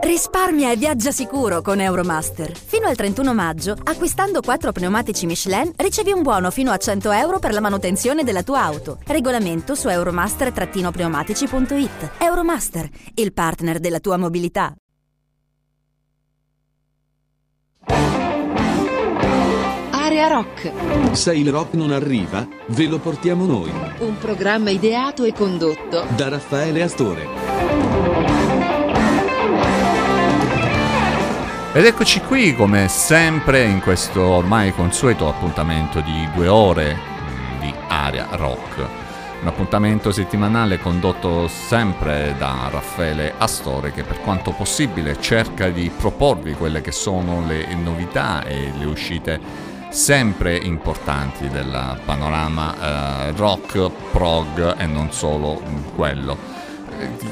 [0.00, 2.54] Risparmia e viaggia sicuro con Euromaster.
[2.54, 7.38] Fino al 31 maggio, acquistando 4 pneumatici Michelin, ricevi un buono fino a 100 euro
[7.38, 8.98] per la manutenzione della tua auto.
[9.06, 12.10] Regolamento su euromaster-pneumatici.it.
[12.18, 14.74] Euromaster, il partner della tua mobilità.
[19.90, 21.16] Area Rock.
[21.16, 23.72] Se il rock non arriva, ve lo portiamo noi.
[23.98, 27.65] Un programma ideato e condotto da Raffaele Astore.
[31.76, 37.74] Ed eccoci qui come sempre in questo ormai consueto appuntamento di due ore mm, di
[37.88, 38.78] Area Rock.
[39.42, 46.54] Un appuntamento settimanale condotto sempre da Raffaele Astore che per quanto possibile cerca di proporvi
[46.54, 49.38] quelle che sono le novità e le uscite
[49.90, 52.74] sempre importanti del panorama
[53.26, 55.60] eh, rock, prog e non solo
[55.94, 56.55] quello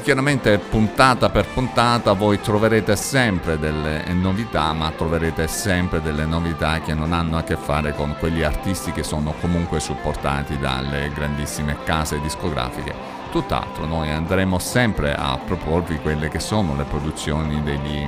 [0.03, 6.93] chiaramente puntata per puntata voi troverete sempre delle novità, ma troverete sempre delle novità che
[6.93, 12.19] non hanno a che fare con quegli artisti che sono comunque supportati dalle grandissime case
[12.21, 12.93] discografiche.
[13.31, 18.07] Tutt'altro, noi andremo sempre a proporvi quelle che sono le produzioni degli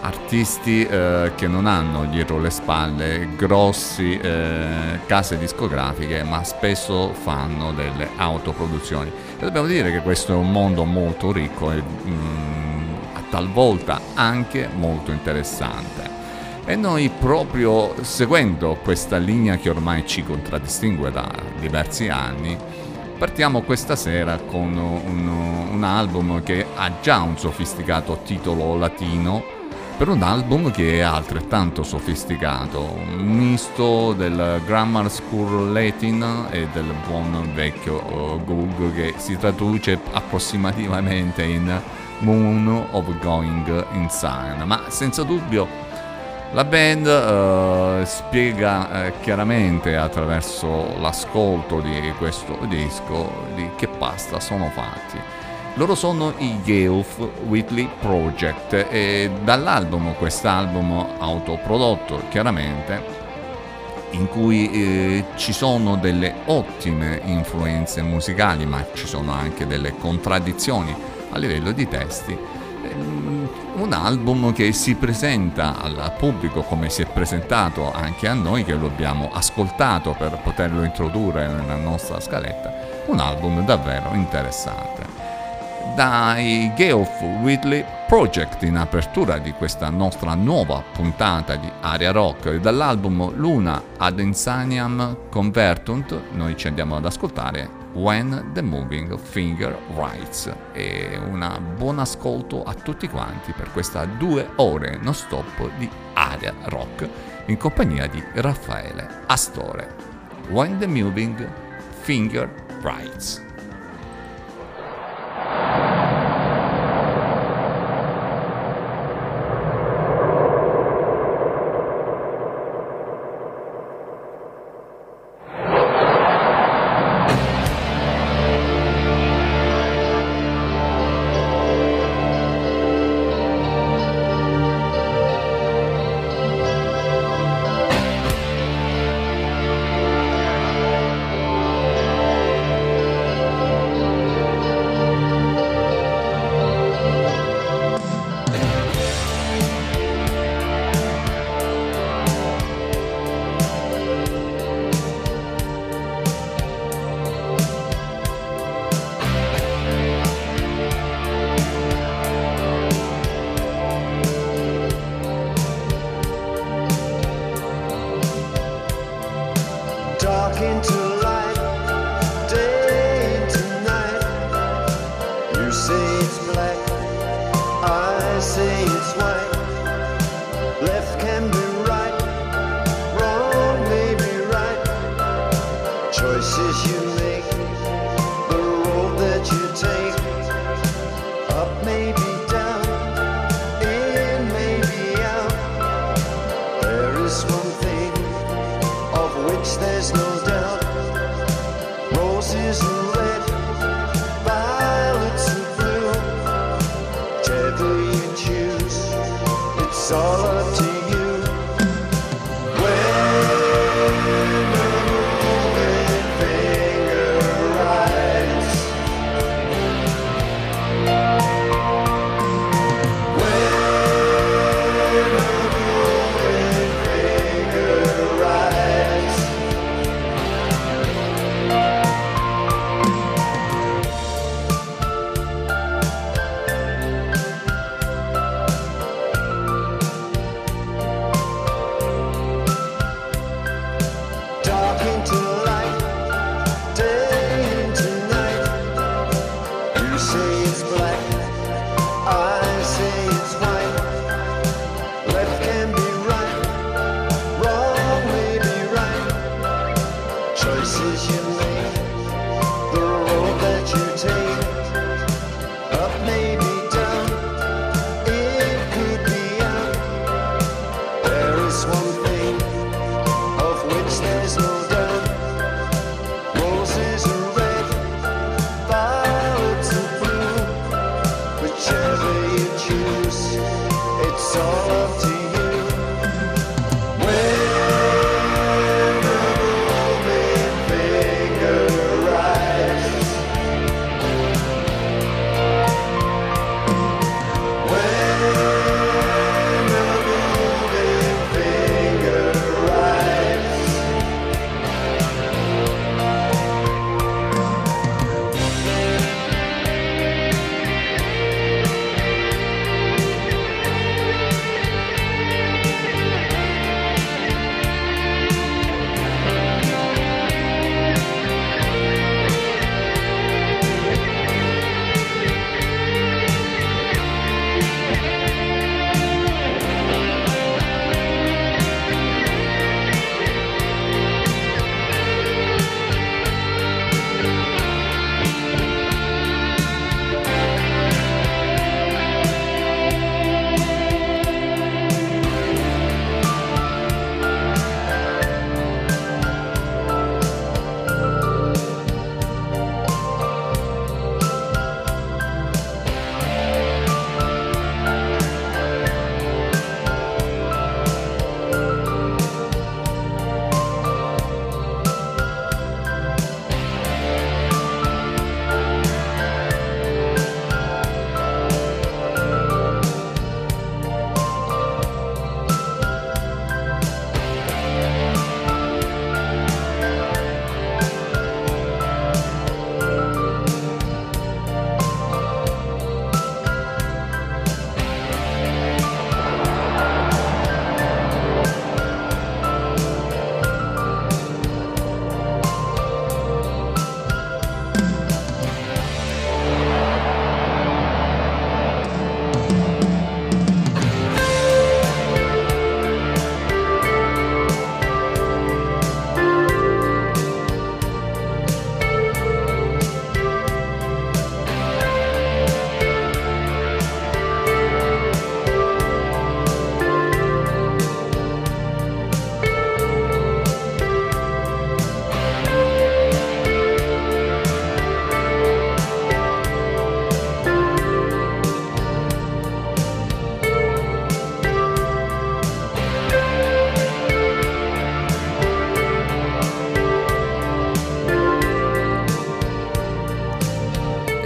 [0.00, 7.72] artisti eh, che non hanno dietro le spalle grossi eh, case discografiche ma spesso fanno
[7.72, 9.10] delle autoproduzioni.
[9.38, 12.94] E dobbiamo dire che questo è un mondo molto ricco e mm,
[13.30, 16.18] talvolta anche molto interessante.
[16.64, 22.56] E noi proprio seguendo questa linea che ormai ci contraddistingue da diversi anni
[23.18, 25.28] partiamo questa sera con un,
[25.72, 29.58] un album che ha già un sofisticato titolo latino
[30.00, 36.90] per un album che è altrettanto sofisticato, un misto del Grammar School Latin e del
[37.06, 41.78] buon vecchio uh, Goog che si traduce approssimativamente in
[42.20, 45.68] Moon of Going Insane, ma senza dubbio
[46.52, 54.70] la band uh, spiega uh, chiaramente attraverso l'ascolto di questo disco di che pasta sono
[54.70, 55.39] fatti.
[55.74, 63.00] Loro sono i Geoff Whitley Project e dall'album, quest'album autoprodotto chiaramente,
[64.10, 70.94] in cui eh, ci sono delle ottime influenze musicali, ma ci sono anche delle contraddizioni
[71.30, 72.36] a livello di testi.
[72.82, 78.64] Ehm, un album che si presenta al pubblico come si è presentato anche a noi
[78.64, 82.72] che lo abbiamo ascoltato per poterlo introdurre nella nostra scaletta,
[83.06, 85.19] un album davvero interessante
[85.94, 92.56] dai Geoff Whitley Project in apertura di questa nostra nuova puntata di Aria Rock.
[92.56, 100.52] Dall'album Luna ad Insaniam Convertunt noi ci andiamo ad ascoltare When the Moving Finger Writes
[100.72, 106.54] e un buon ascolto a tutti quanti per questa due ore non stop di Aria
[106.64, 107.08] Rock
[107.46, 109.94] in compagnia di Raffaele Astore.
[110.48, 111.48] When the Moving
[112.02, 112.48] Finger
[112.82, 113.48] Writes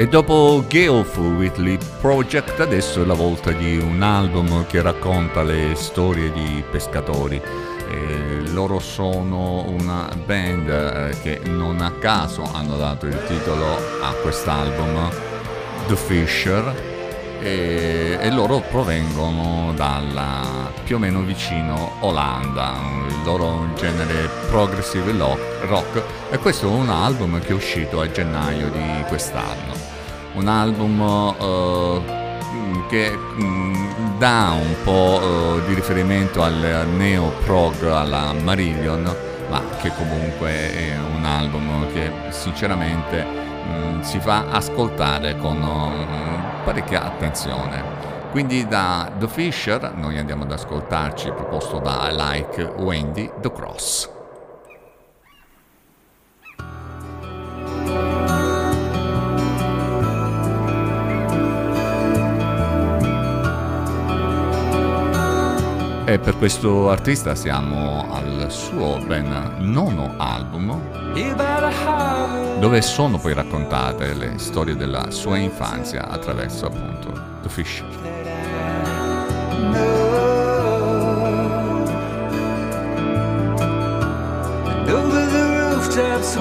[0.04, 5.72] E dopo Geoff Whitley Project adesso è la volta di un album che racconta le
[5.76, 7.40] storie di pescatori.
[7.88, 13.64] E loro sono una band eh, che non a caso hanno dato il titolo
[14.02, 15.08] a quest'album,
[15.86, 16.92] The Fisher,
[17.40, 22.74] e, e, loro provengono dalla più o meno vicino Olanda,
[23.08, 25.12] il loro genere progressive
[25.62, 29.92] rock e questo è un album che è uscito a gennaio di quest'anno,
[30.34, 38.32] un album uh, che um, dà un po' uh, di riferimento al neo prog, alla
[38.32, 39.14] Marillion,
[39.48, 43.24] ma che comunque è un album che sinceramente
[43.66, 48.02] um, si fa ascoltare con uh, parecchia attenzione.
[48.30, 54.13] Quindi da The Fisher noi andiamo ad ascoltarci proposto da Like Wendy The Cross.
[66.14, 70.80] E per questo artista siamo al suo ben nono album,
[72.60, 77.88] dove sono poi raccontate le storie della sua infanzia attraverso appunto The Fisher.
[84.86, 86.36] Over the rooftops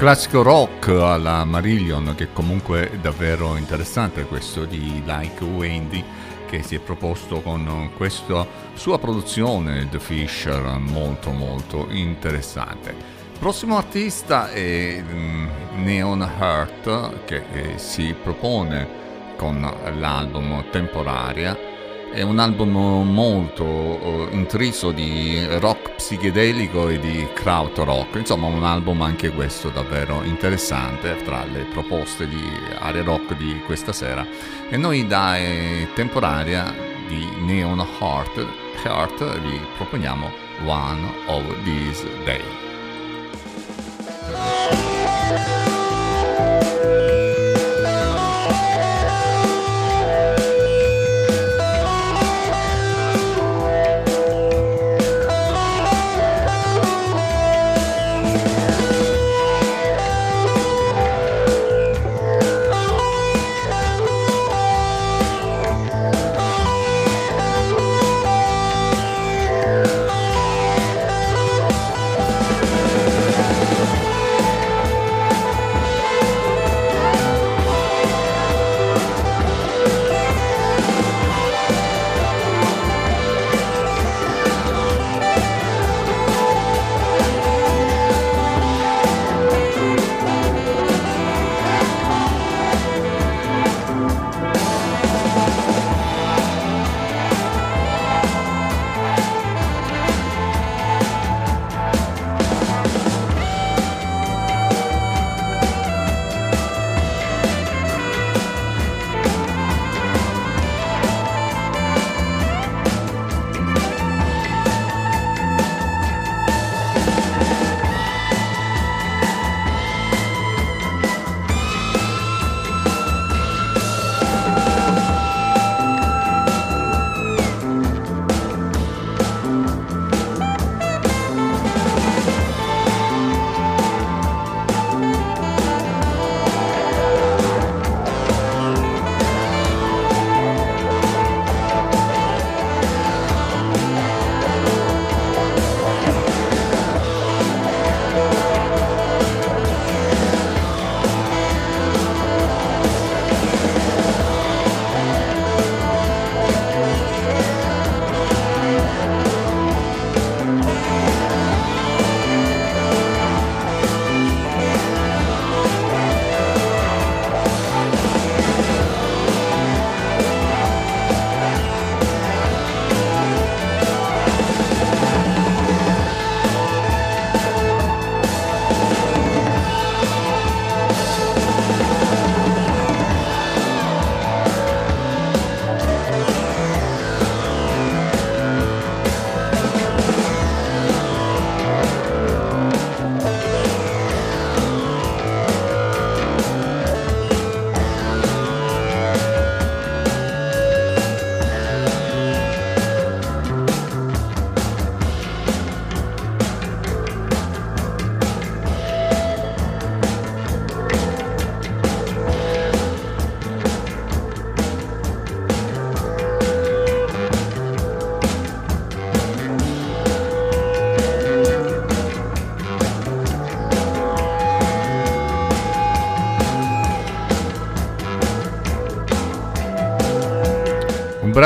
[0.00, 6.02] Classico rock alla Marillion che comunque è davvero interessante questo di Like Wendy
[6.48, 12.94] che si è proposto con questa sua produzione The Fisher molto molto interessante.
[13.38, 15.48] Prossimo artista è mm,
[15.82, 18.88] Neon Heart che eh, si propone
[19.36, 19.60] con
[19.98, 21.69] l'album Temporaria
[22.12, 22.72] è un album
[23.12, 30.22] molto eh, intriso di rock psichedelico e di krautrock, insomma un album anche questo davvero
[30.24, 32.42] interessante tra le proposte di
[32.78, 34.26] area rock di questa sera.
[34.68, 36.74] E noi da eh, temporaria
[37.06, 38.46] di Neon Heart,
[38.84, 40.30] Heart vi proponiamo
[40.64, 42.69] One of These Days.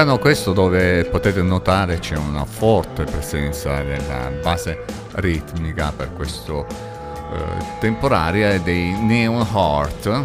[0.05, 7.79] Brano questo dove potete notare c'è una forte presenza della base ritmica per questo eh,
[7.81, 10.25] temporaria dei Neon Heart.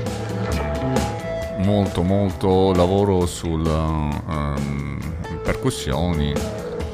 [1.59, 4.99] Molto molto lavoro sulle um,
[5.43, 6.33] percussioni,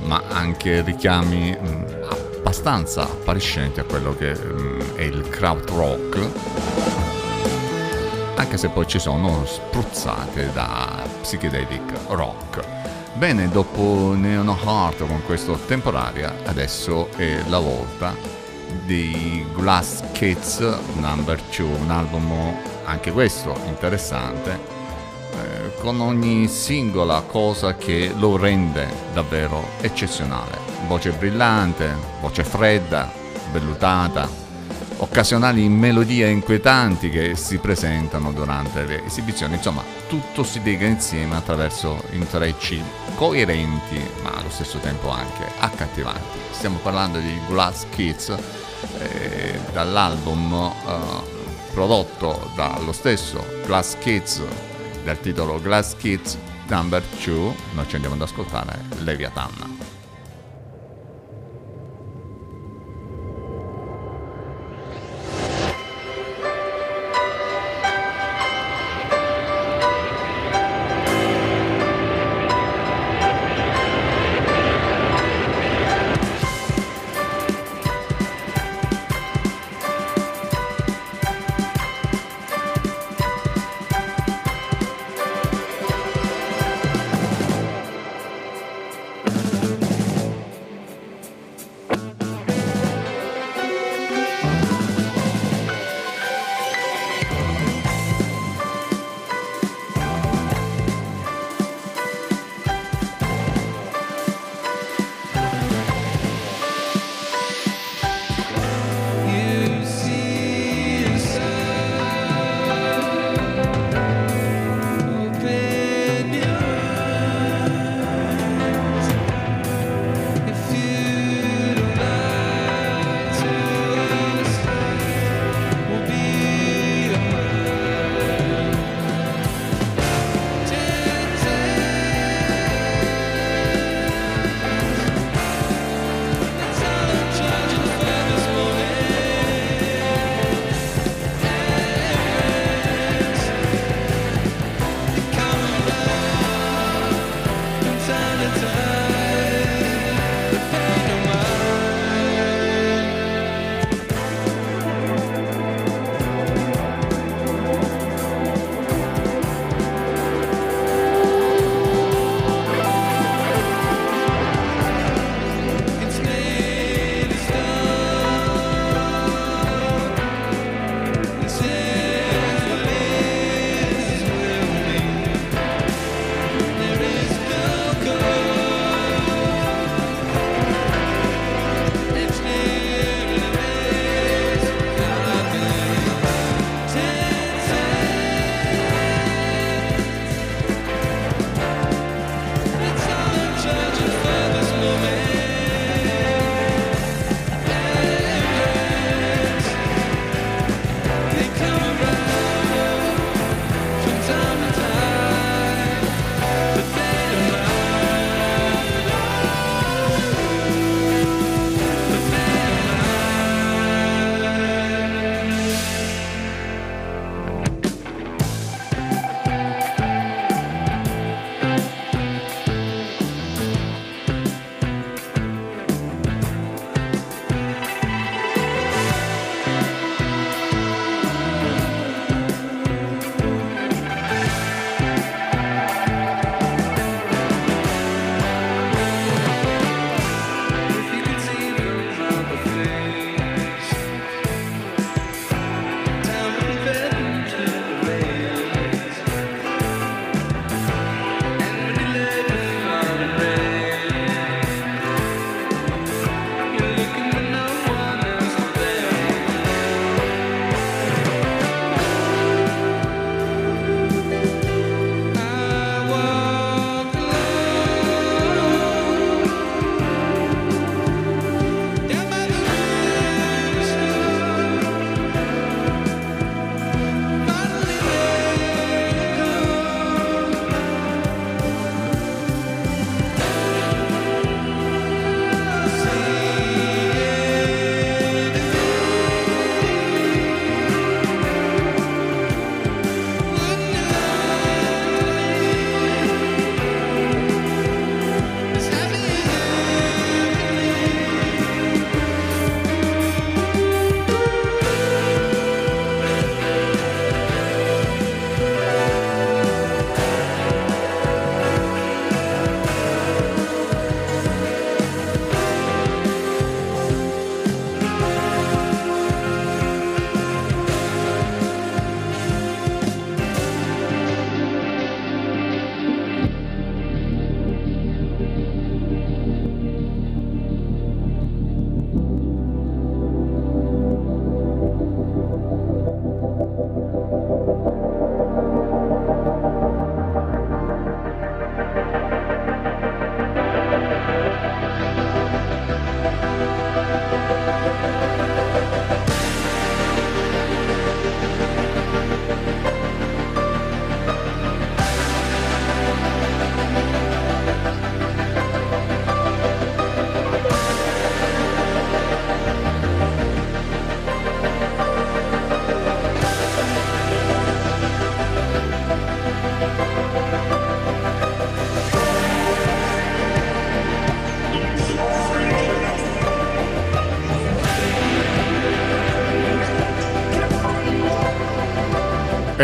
[0.04, 1.86] ma anche richiami um,
[2.38, 6.74] abbastanza appariscenti a quello che um, è il crowd rock
[8.36, 12.75] anche se poi ci sono spruzzate da psychedelic rock.
[13.18, 18.14] Bene, dopo Neon Heart con questo temporaria, adesso è la volta
[18.84, 20.60] di Glass Kids
[20.96, 22.30] Number 2, un album
[22.84, 24.60] anche questo interessante,
[25.32, 30.58] eh, con ogni singola cosa che lo rende davvero eccezionale.
[30.86, 33.10] Voce brillante, voce fredda,
[33.54, 34.28] vellutata,
[34.98, 42.04] occasionali melodie inquietanti che si presentano durante le esibizioni, insomma tutto si lega insieme attraverso
[42.12, 46.40] intrecci coerenti ma allo stesso tempo anche accattivanti.
[46.52, 48.36] Stiamo parlando di Glass Kids
[49.00, 54.42] eh, dall'album eh, prodotto dallo stesso Glass Kids
[55.04, 59.95] dal titolo Glass Kids Number 2, noi ci andiamo ad ascoltare Leviathan.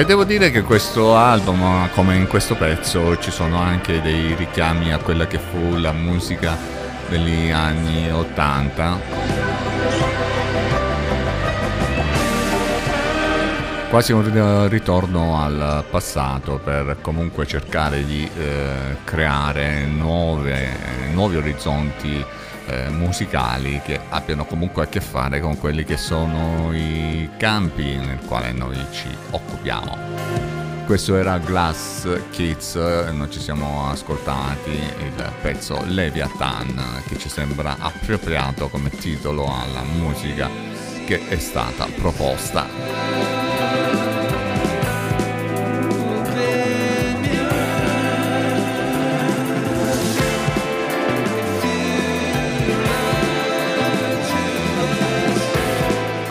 [0.01, 4.91] E devo dire che questo album, come in questo pezzo, ci sono anche dei richiami
[4.91, 6.57] a quella che fu la musica
[7.07, 8.99] degli anni 80.
[13.91, 20.67] Quasi un ritorno al passato per comunque cercare di eh, creare nuove,
[21.11, 22.25] nuovi orizzonti
[22.67, 28.19] eh, musicali che abbiano comunque a che fare con quelli che sono i campi nel
[28.25, 29.97] quale noi ci occupiamo.
[30.85, 38.67] Questo era Glass Kids, noi ci siamo ascoltati il pezzo Leviathan che ci sembra appropriato
[38.67, 40.49] come titolo alla musica
[41.05, 43.40] che è stata proposta.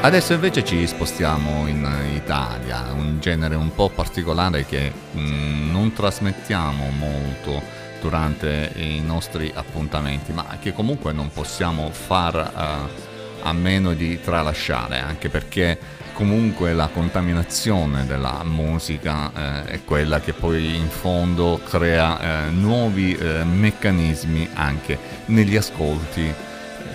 [0.03, 5.93] Adesso invece ci spostiamo in Italia, un genere un po' particolare che mh, mm, non
[5.93, 7.63] trasmettiamo molto
[8.01, 14.99] durante i nostri appuntamenti, ma che comunque non possiamo far uh, a meno di tralasciare,
[15.01, 15.79] anche perché
[16.15, 23.15] comunque la contaminazione della musica eh, è quella che poi in fondo crea eh, nuovi
[23.15, 26.49] eh, meccanismi anche negli ascolti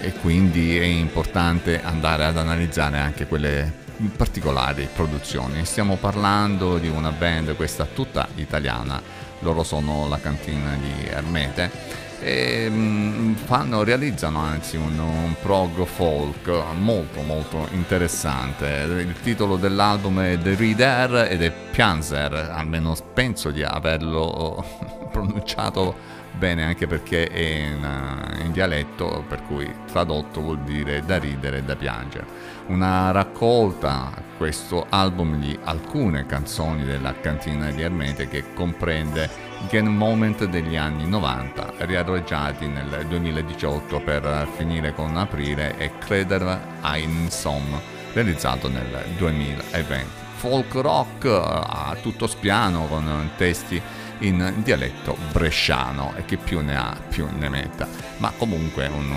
[0.05, 3.73] e quindi è importante andare ad analizzare anche quelle
[4.15, 5.65] particolari produzioni.
[5.65, 9.01] Stiamo parlando di una band, questa tutta italiana,
[9.39, 16.51] loro sono la cantina di Ermete e mm, fanno, realizzano anzi un, un, prog folk
[16.77, 18.67] molto molto interessante.
[18.67, 24.63] Il titolo dell'album è The Reader ed è Pianzer, almeno penso di averlo
[25.11, 31.17] pronunciato bene anche perché è in, eh, in, dialetto, per cui tradotto vuol dire da
[31.17, 32.25] ridere e da piangere.
[32.67, 39.29] Una raccolta, questo album di alcune canzoni della cantina di Ermete che comprende
[39.69, 47.27] Gen Moment degli anni 90, riarrangiati nel 2018 per finire con Aprire e Creder ein
[47.29, 47.79] Som,
[48.13, 50.23] realizzato nel 2020.
[50.35, 53.81] Folk rock a tutto spiano con testi
[54.19, 57.87] in dialetto bresciano e che più ne ha più ne metta.
[58.17, 59.11] Ma comunque un,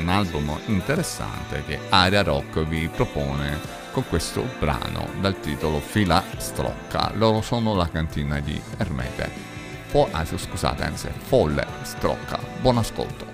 [0.00, 3.58] un album interessante che Aria Rock vi propone
[3.92, 7.12] con questo brano dal titolo Fila Strocca.
[7.14, 9.30] Loro sono la cantina di Ermete.
[9.86, 12.38] Fo- ah, scusate, anzi, Folle Strocca.
[12.60, 13.33] Buon ascolto.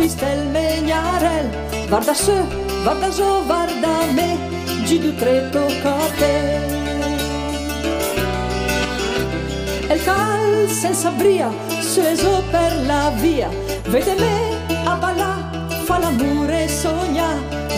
[0.00, 1.46] istel meniarel
[1.90, 2.38] Var se,
[2.84, 4.36] var da zo, var da me
[4.86, 6.34] Gidu treto cate
[9.90, 13.50] El cal senza bria Se Sueso per la via
[13.84, 14.36] Vede me
[14.86, 15.32] a balà
[15.86, 17.28] Fa l'amore sogna.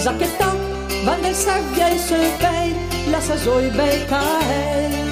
[0.03, 0.51] Zacchetta
[1.05, 2.74] Van der Sevia e se pei
[3.11, 5.09] La sazoi becael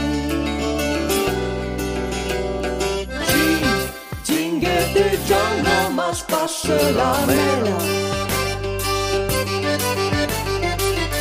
[5.24, 7.76] giorno, ma spassa la mela.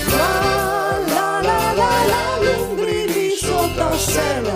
[0.09, 4.55] La la la la la, l'ungri sotto sera.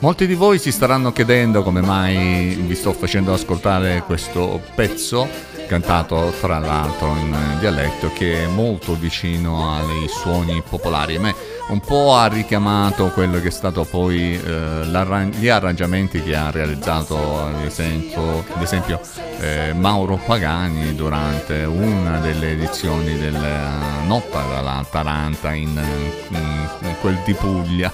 [0.00, 5.28] Molti di voi si staranno chiedendo come mai vi sto facendo ascoltare questo pezzo,
[5.68, 11.16] cantato tra l'altro in dialetto, che è molto vicino ai suoni popolari.
[11.16, 16.34] A me un po' ha richiamato quello che è stato poi eh, gli arrangiamenti che
[16.36, 19.00] ha realizzato ad esempio, ad esempio
[19.40, 25.80] eh, Mauro Pagani durante una delle edizioni della Notta della Taranta in,
[26.28, 27.92] in, in quel di Puglia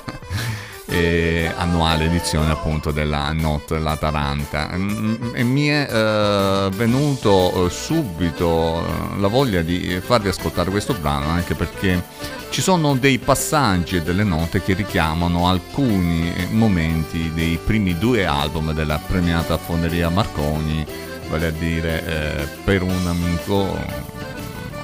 [0.88, 4.70] eh, annuale edizione appunto della Not La Taranta.
[4.74, 10.94] Mm, e mi è eh, venuto eh, subito eh, la voglia di farvi ascoltare questo
[10.94, 12.02] brano anche perché
[12.50, 18.72] ci sono dei passaggi e delle note che richiamano alcuni momenti dei primi due album
[18.72, 20.86] della premiata Foneria Marconi
[21.28, 23.76] vale a dire eh, per un amico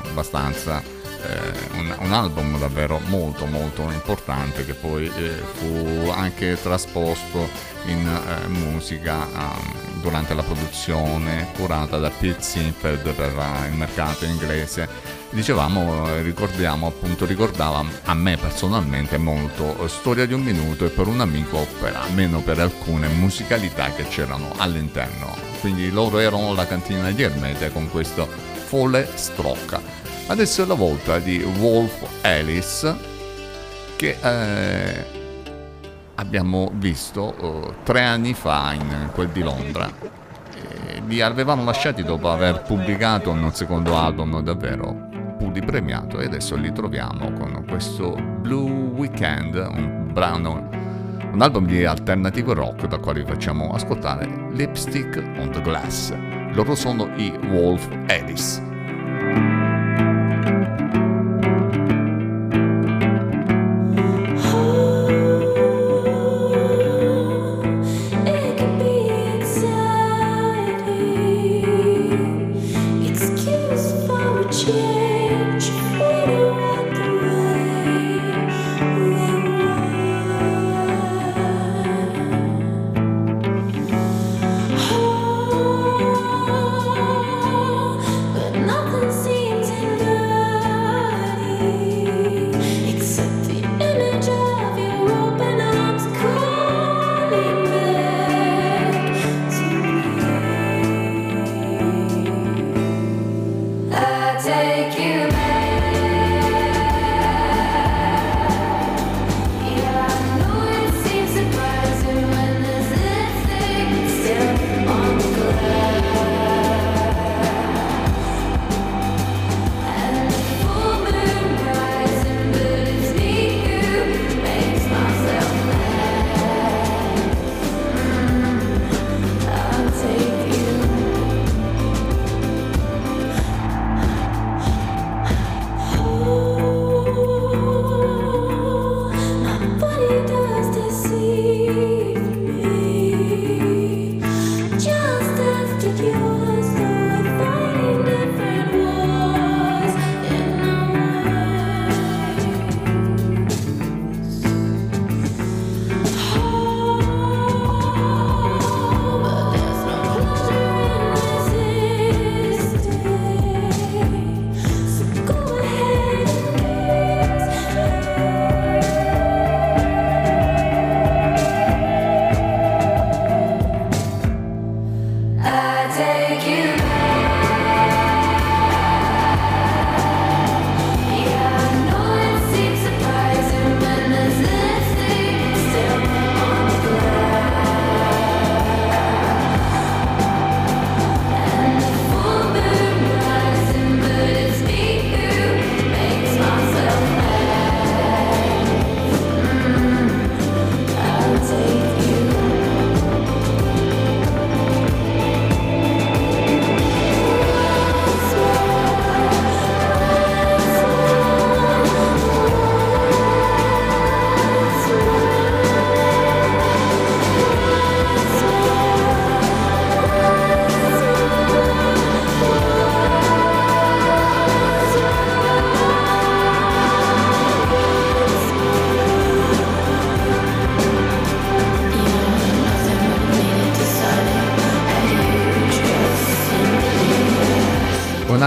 [0.06, 0.93] abbastanza
[1.24, 7.48] eh, un, un, album davvero molto molto importante che poi eh, fu anche trasposto
[7.86, 14.24] in eh, musica um, durante la produzione curata da Pete Sinfeld per uh, il mercato
[14.24, 14.88] inglese.
[15.30, 20.90] Dicevamo eh, ricordiamo appunto ricordava a me personalmente molto eh, storia di un minuto e
[20.90, 25.34] per un amico per almeno per alcune musicalità che c'erano all'interno.
[25.60, 28.28] Quindi loro erano la cantina di Ermete con questo
[28.66, 29.93] Fole Strocca
[30.26, 32.96] Adesso è la volta di Wolf Alice
[33.96, 35.04] che eh,
[36.14, 40.22] abbiamo visto eh, tre anni fa in quel di Londra.
[41.06, 46.72] Li avevamo lasciati dopo aver pubblicato un secondo album davvero puli premiato e adesso li
[46.72, 50.70] troviamo con questo Blue Weekend, un brano
[51.32, 56.14] un album di alternativo rock da quale facciamo ascoltare Lipstick on the Glass.
[56.52, 59.53] Loro sono i Wolf Alice.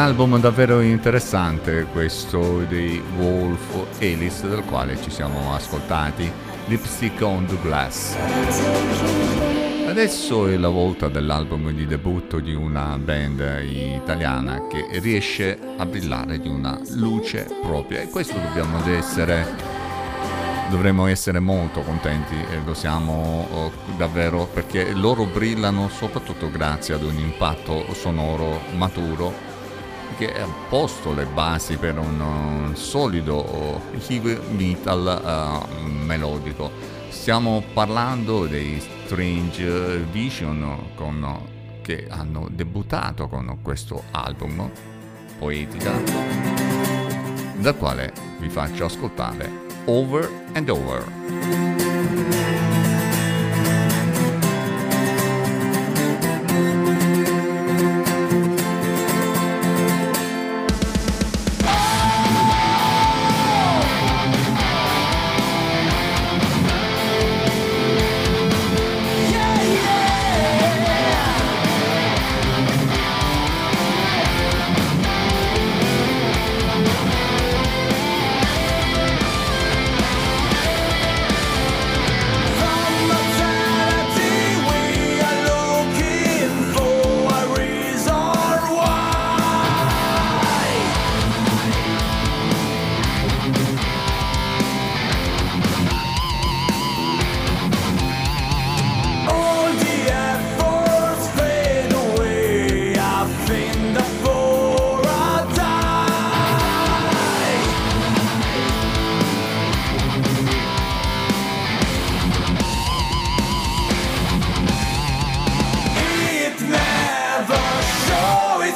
[0.07, 6.31] Album davvero interessante questo dei Wolf Alice del quale ci siamo ascoltati
[6.67, 8.15] Lipstick on the Glass.
[9.85, 16.39] Adesso è la volta dell'album di debutto di una band italiana che riesce a brillare
[16.39, 19.75] di una luce propria e questo dobbiamo essere
[20.69, 27.03] dovremmo essere molto contenti e lo siamo oh, davvero perché loro brillano soprattutto grazie ad
[27.03, 29.46] un impatto sonoro maturo
[30.17, 36.71] che ha posto le basi per un solido heavy metal uh, melodico.
[37.09, 41.39] Stiamo parlando dei Strange Vision con,
[41.83, 44.69] che hanno debuttato con questo album
[45.37, 45.93] Poetica,
[47.57, 51.05] dal quale vi faccio ascoltare over and over.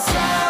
[0.02, 0.41] inside.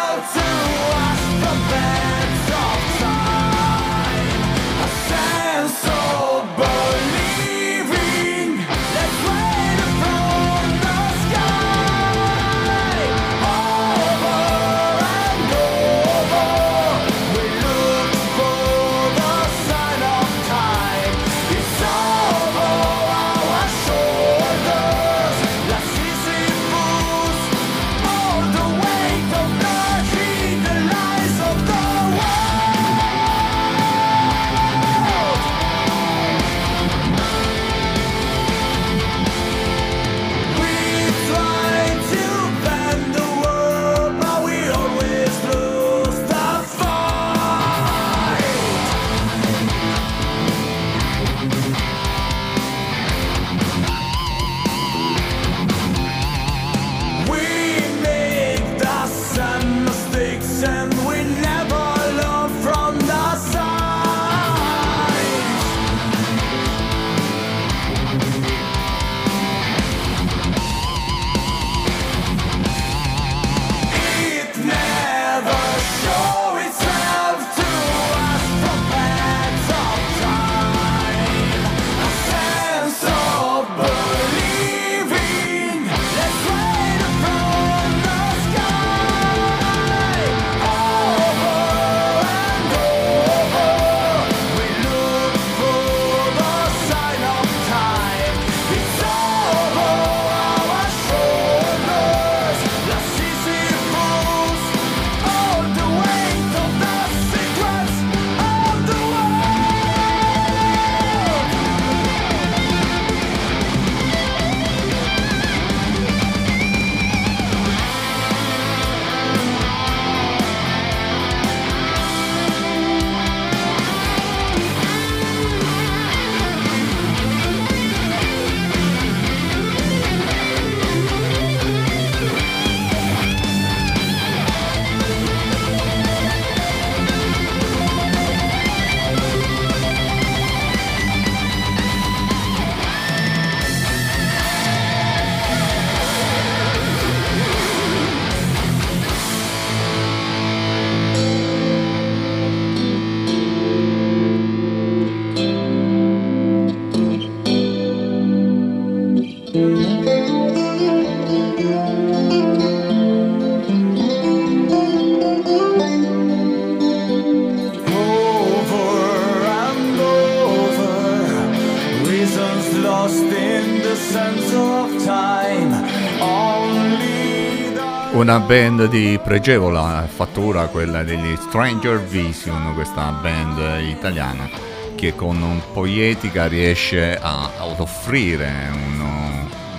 [178.32, 184.48] Una band di pregevole fattura, quella degli Stranger Vision, questa band italiana
[184.94, 189.00] che con poetica riesce a, ad offrire un,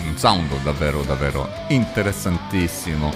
[0.05, 3.11] un sound davvero davvero interessantissimo.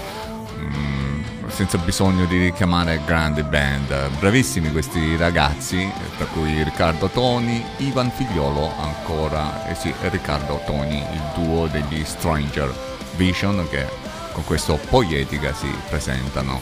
[0.57, 4.17] Mm, senza bisogno di richiamare grandi band.
[4.17, 11.21] Bravissimi questi ragazzi, tra cui Riccardo Toni, Ivan Figliolo ancora, e sì, Riccardo Toni, il
[11.35, 12.73] duo degli Stranger
[13.17, 13.85] Vision che
[14.37, 16.61] con questo poetica si presentano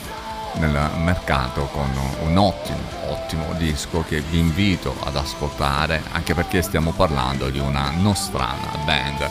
[0.60, 1.90] nel mercato con
[2.22, 7.92] un ottimo, ottimo disco che vi invito ad ascoltare anche perché stiamo parlando di una
[7.92, 9.30] nostrana band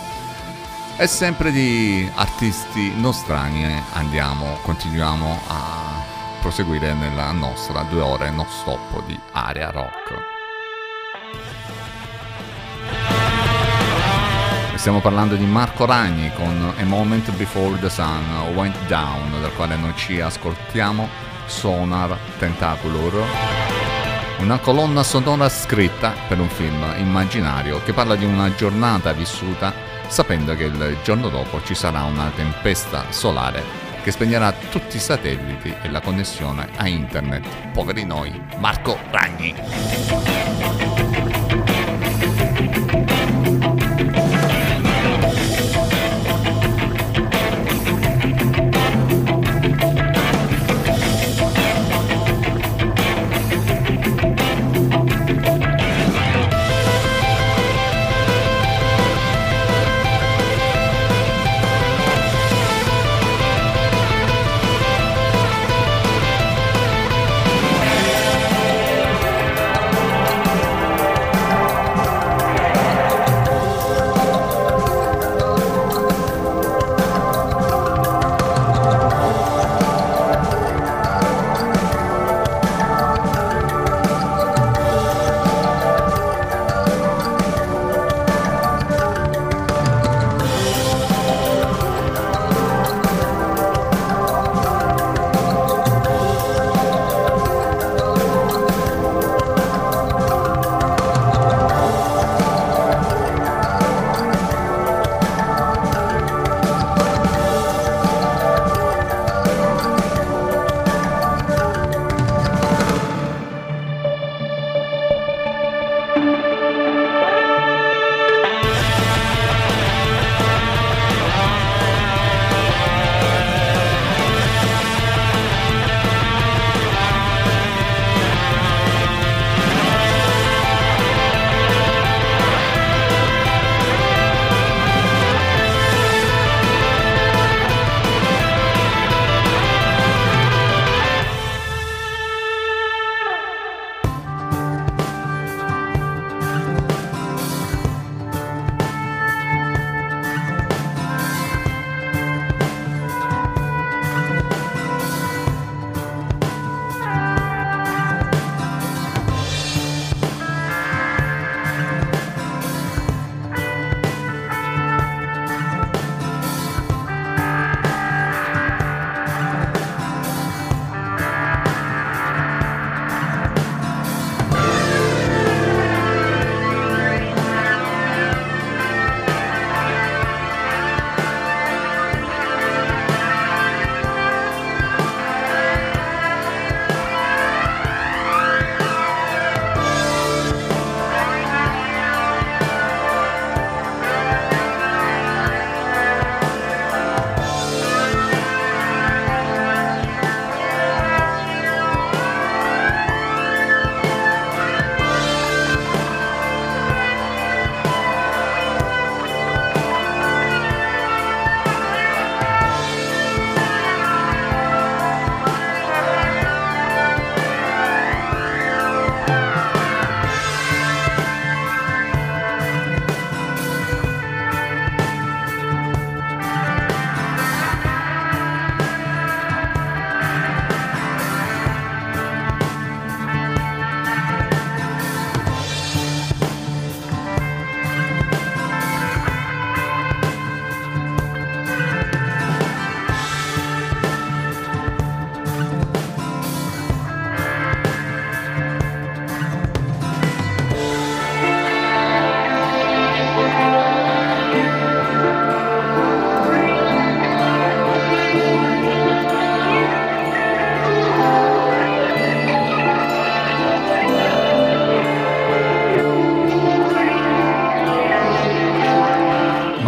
[0.99, 6.03] e sempre di artisti nostrani andiamo, continuiamo a
[6.42, 10.34] proseguire nella nostra due ore non stop di area rock.
[14.85, 19.76] Stiamo parlando di Marco Ragni con A Moment Before the Sun Went Down, dal quale
[19.76, 21.09] noi ci ascoltiamo
[21.47, 23.24] Sonar Tentaculor,
[24.41, 29.72] una colonna sonora scritta per un film immaginario che parla di una giornata vissuta
[30.09, 33.62] sapendo che il giorno dopo ci sarà una tempesta solare
[34.03, 37.47] che spegnerà tutti i satelliti e la connessione a internet.
[37.72, 39.55] Poveri noi, Marco Ragni.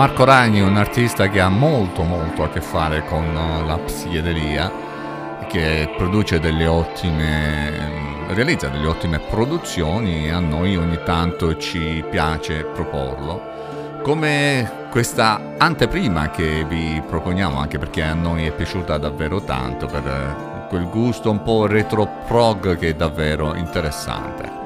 [0.07, 3.77] Marco Ragni è un artista che ha molto molto a che fare con eh, la
[3.77, 4.73] psichedelia,
[5.49, 12.63] che produce delle ottime, realizza delle ottime produzioni e a noi ogni tanto ci piace
[12.67, 13.99] proporlo.
[14.05, 20.07] Come questa anteprima che vi proponiamo, anche perché a noi è piaciuta davvero tanto per
[20.07, 24.66] eh, quel gusto un po' retro prog che è davvero interessante.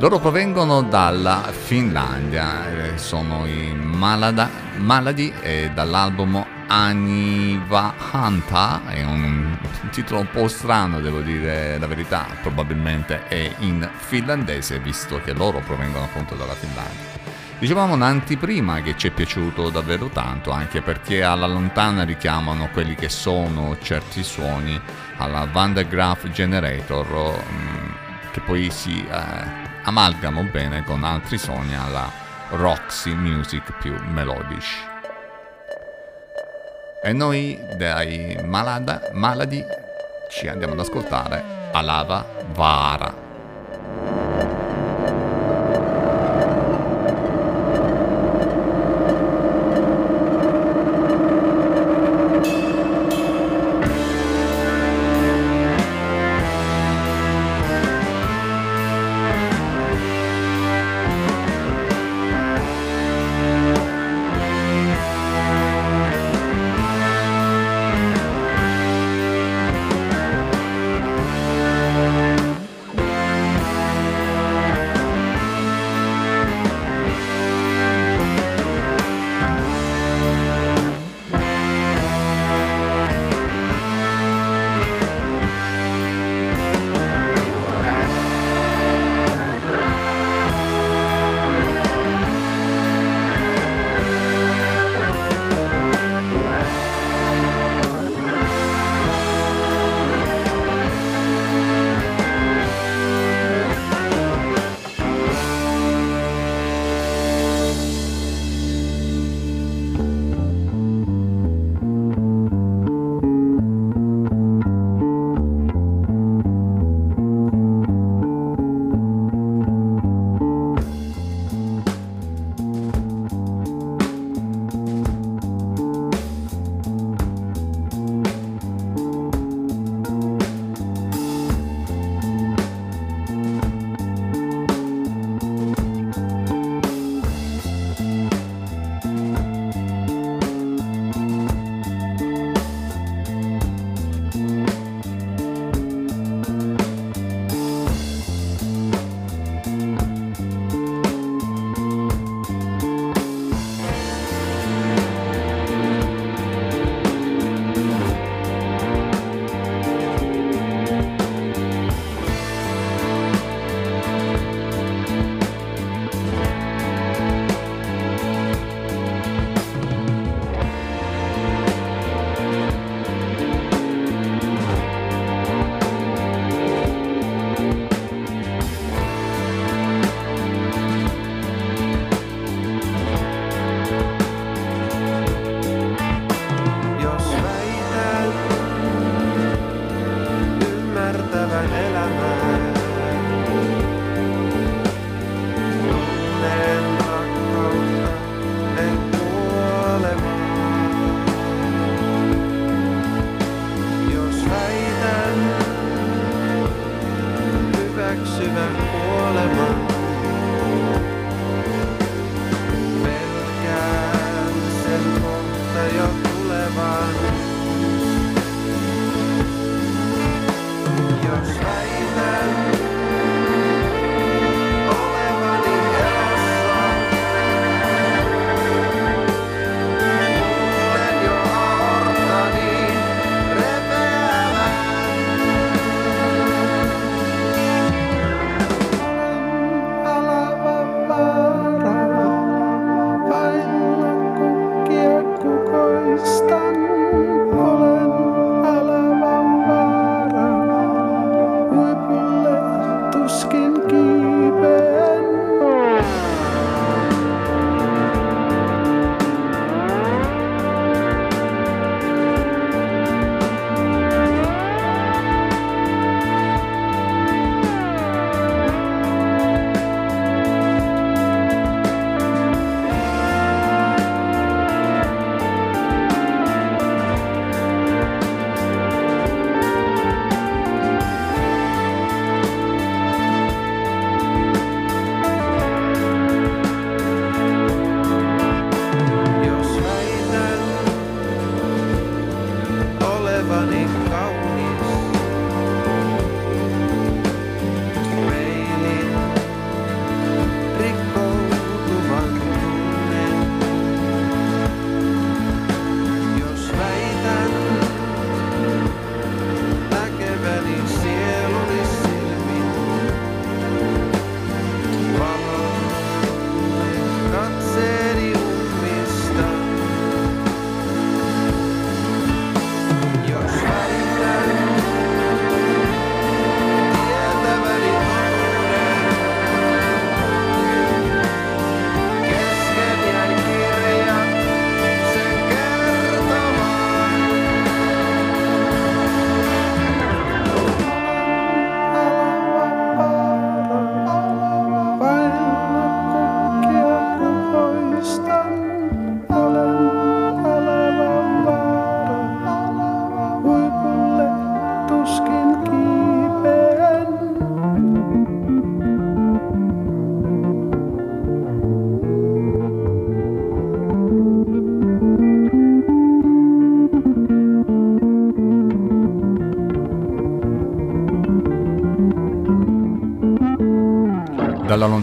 [0.00, 9.58] Loro provengono dalla Finlandia, eh, sono i Malada, Maladi e dall'album Aniva Hanta, è un
[9.90, 15.60] titolo un po' strano devo dire la verità, probabilmente è in finlandese visto che loro
[15.60, 17.18] provengono appunto dalla Finlandia.
[17.58, 23.10] Dicevamo un'antiprima che ci è piaciuto davvero tanto, anche perché alla lontana richiamano quelli che
[23.10, 24.80] sono certi suoni
[25.18, 27.06] alla Van de Graaf Generator,
[27.52, 27.90] mm,
[28.32, 32.08] che poi si eh, amalgamo bene con altri suoni alla
[32.50, 34.76] Roxy Music più melodici.
[37.02, 39.64] E noi dai Malada, Maladi
[40.30, 44.29] ci andiamo ad ascoltare Alava Vara.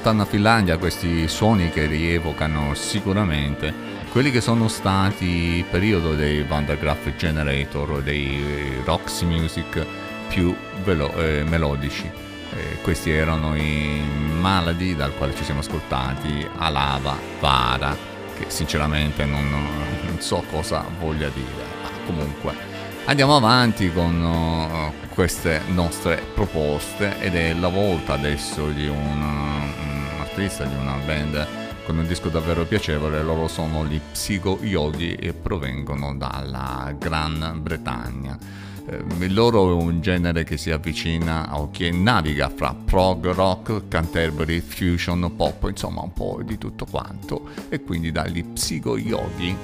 [0.08, 3.74] Lontana Finlandia questi suoni che rievocano sicuramente
[4.10, 9.86] quelli che sono stati il periodo dei Vandergraaf Generator, dei Roxy Music
[10.30, 10.56] più
[10.86, 12.10] velo- eh, melodici.
[12.56, 14.02] Eh, questi erano i
[14.40, 17.94] Maladi dal quale ci siamo ascoltati, Alava, Vara,
[18.38, 22.78] che sinceramente non, non so cosa voglia dire, ma comunque
[23.08, 29.97] andiamo avanti con uh, queste nostre proposte ed è la volta adesso di un, un
[30.38, 31.48] artista, di una band
[31.84, 38.38] con un disco davvero piacevole, loro sono gli Psycho Yogi e provengono dalla Gran Bretagna.
[38.86, 43.88] Eh, il loro è un genere che si avvicina o che naviga fra prog rock,
[43.88, 47.50] Canterbury, fusion, pop, insomma un po' di tutto quanto.
[47.70, 49.56] E quindi dagli Psycho Yogi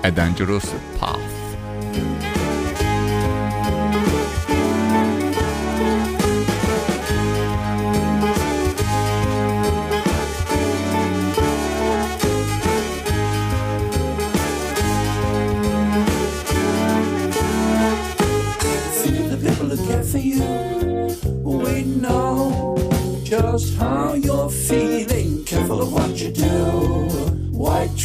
[0.00, 1.29] A Dangerous Path.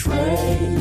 [0.05, 0.74] Pray.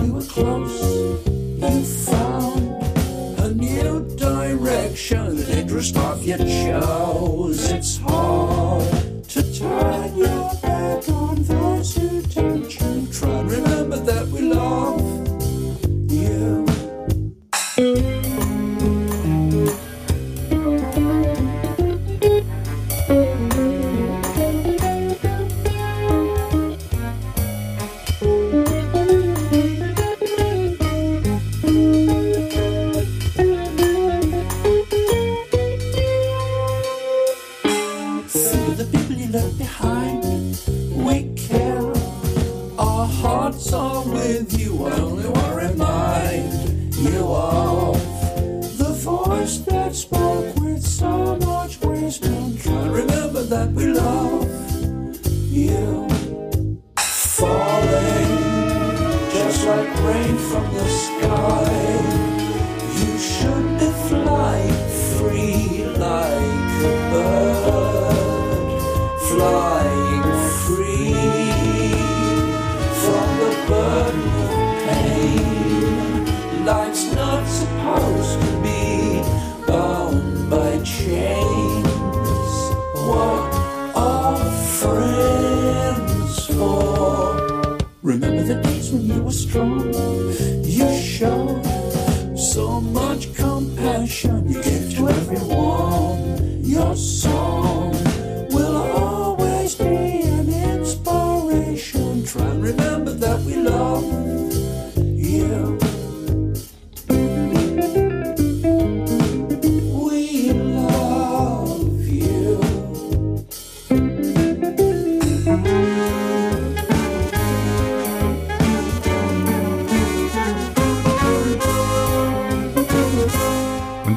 [0.00, 0.82] We were close?
[1.60, 2.82] You found
[3.40, 6.97] a new direction, interest of your chose.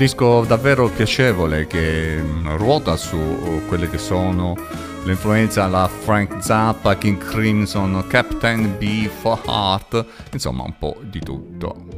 [0.02, 4.56] Disco davvero piacevole che mm, ruota su uh, quelle che sono
[5.04, 11.91] l'influenza alla Frank Zappa, King Crimson, Captain B for Heart, insomma un po' di tutto.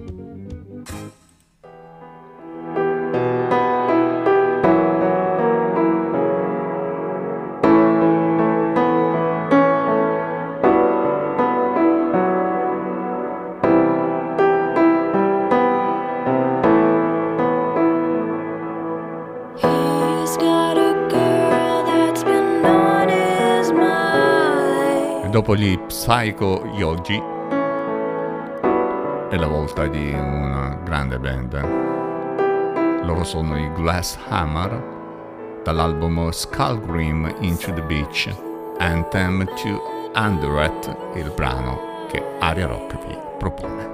[26.06, 27.16] Psycho Yogi
[29.30, 33.06] è la volta di una grande band.
[33.06, 38.30] Loro sono i Glass Hammer dall'album Skullgrim Into the Beach.
[38.80, 43.93] Anthem to Underet, il brano che Aria Rock vi propone.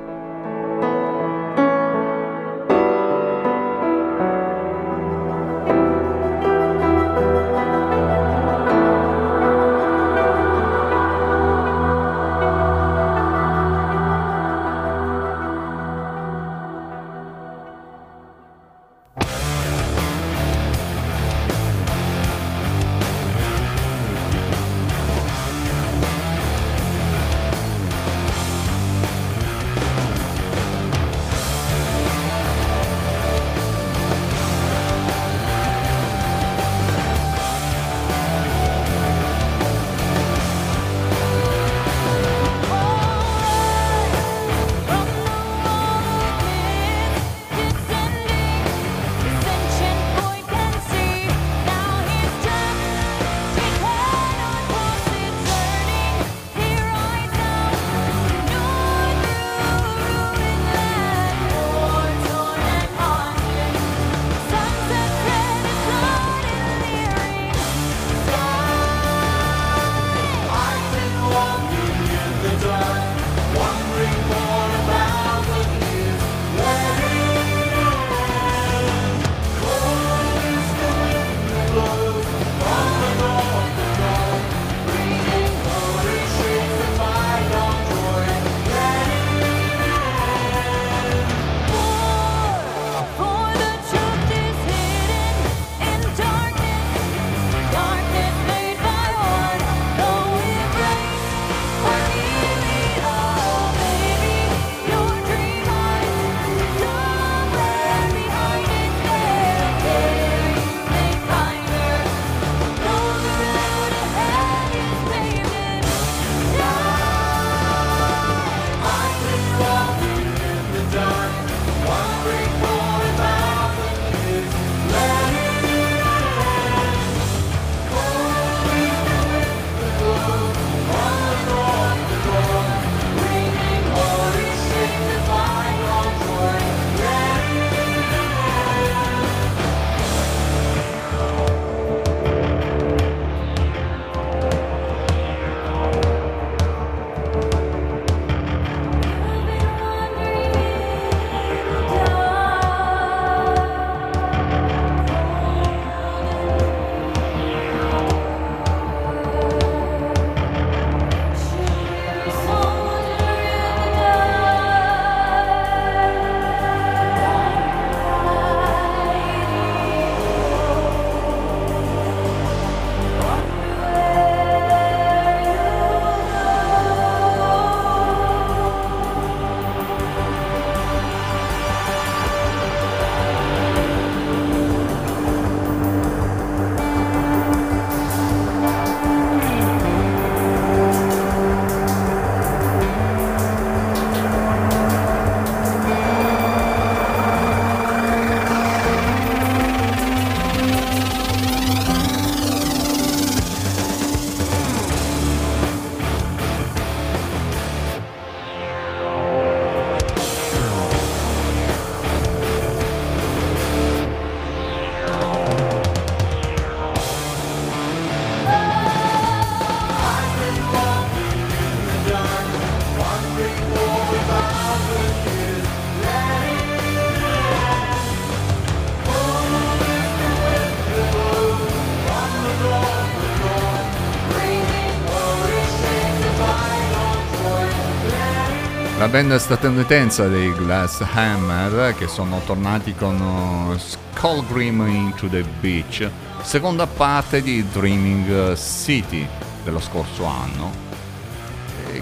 [239.10, 246.08] Band statunitense dei Glass Hammer che sono tornati con uh, Skullgrim Into the Beach,
[246.44, 249.28] seconda parte di Dreaming City
[249.64, 250.72] dello scorso anno,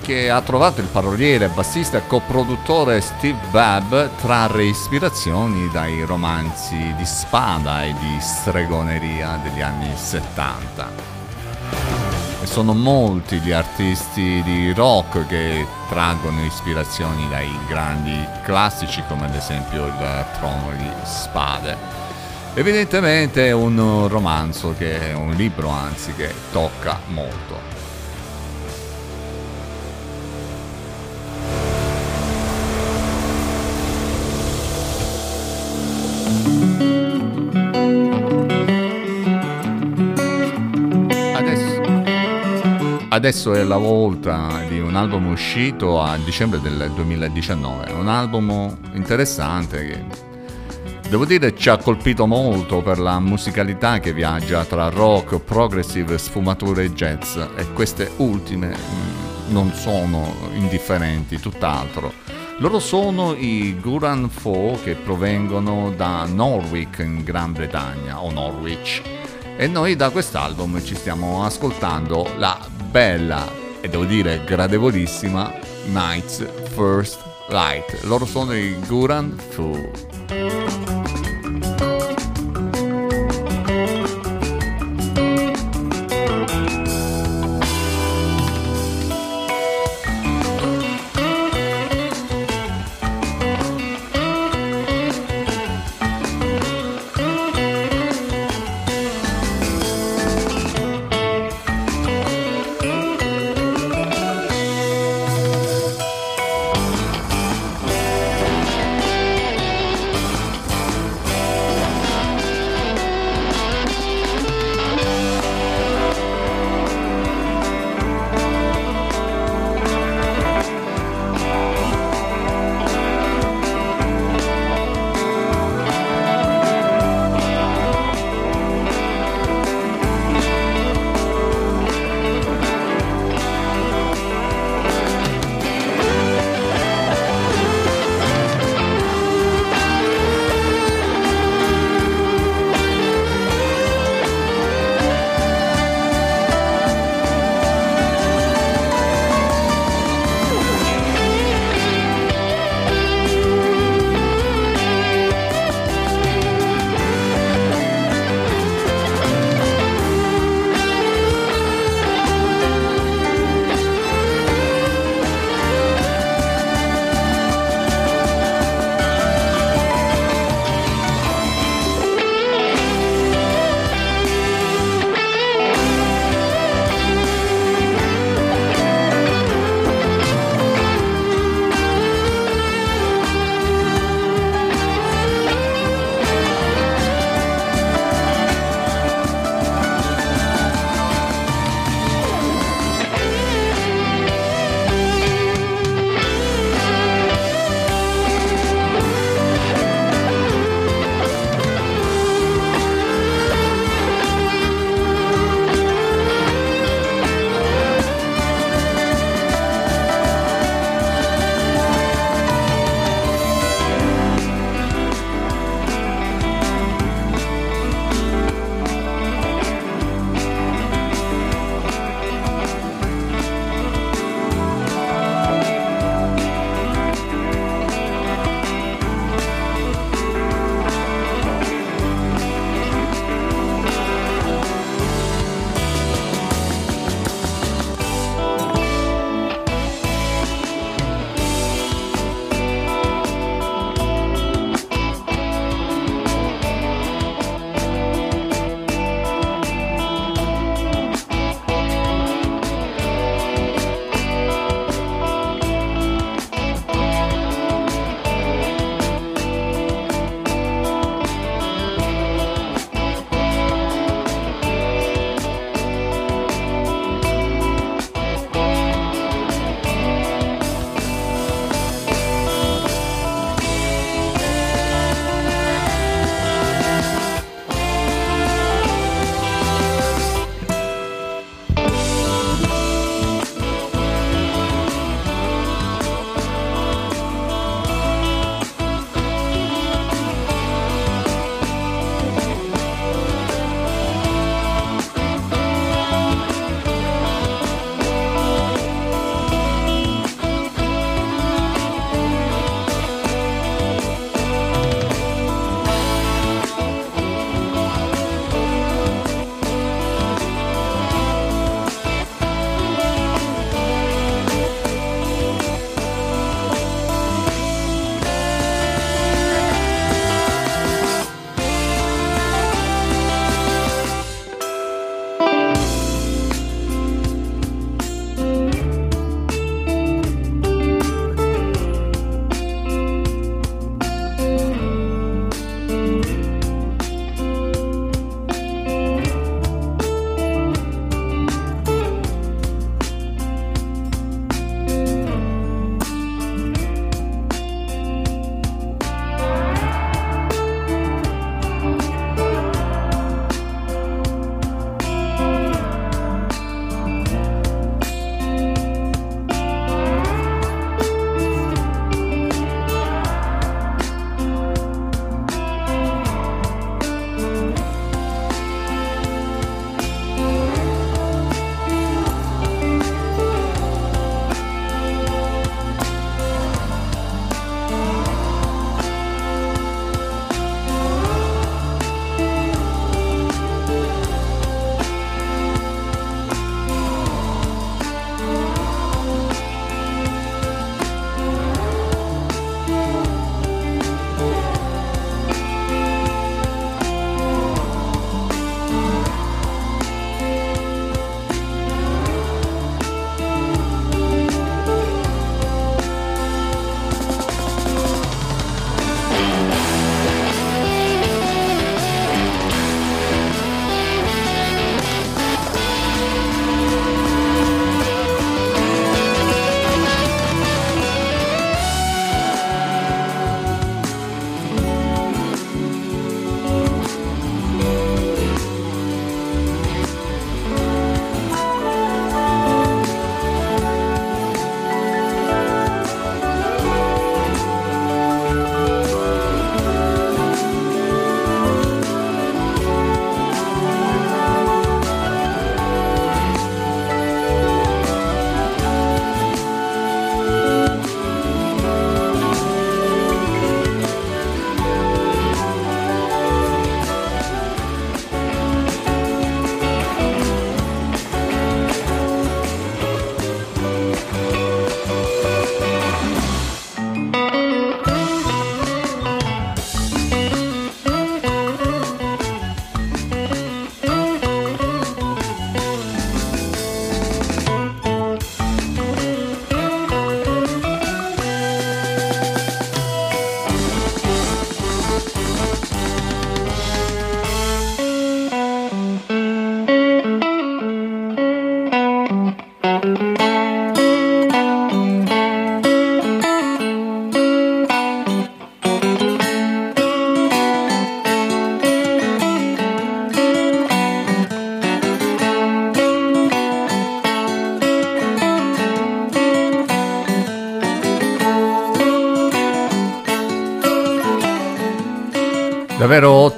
[0.01, 7.05] che ha trovato il paroliere, bassista e coproduttore Steve Babb trarre ispirazioni dai romanzi di
[7.05, 11.16] spada e di stregoneria degli anni 70
[12.57, 19.85] sono molti gli artisti di rock che traggono ispirazioni dai grandi classici come ad esempio
[19.85, 21.77] il Trono di Spade.
[22.55, 27.66] Evidentemente è un romanzo che un libro anzi che tocca molto.
[43.17, 49.87] Adesso è la volta di un album uscito a dicembre del 2019, un album interessante
[49.87, 50.05] che
[51.09, 56.83] devo dire ci ha colpito molto per la musicalità che viaggia tra rock, progressive, sfumature
[56.83, 57.37] e jazz.
[57.55, 62.13] E queste ultime mm, non sono indifferenti, tutt'altro.
[62.59, 69.01] Loro sono i Guran Fo che provengono da Norwich in Gran Bretagna o Norwich.
[69.57, 73.45] E noi da quest'album ci stiamo ascoltando la bella
[73.81, 75.53] e devo dire gradevolissima
[75.87, 77.19] Night's First
[77.49, 78.03] Light.
[78.03, 80.16] Loro sono i Guran Fo.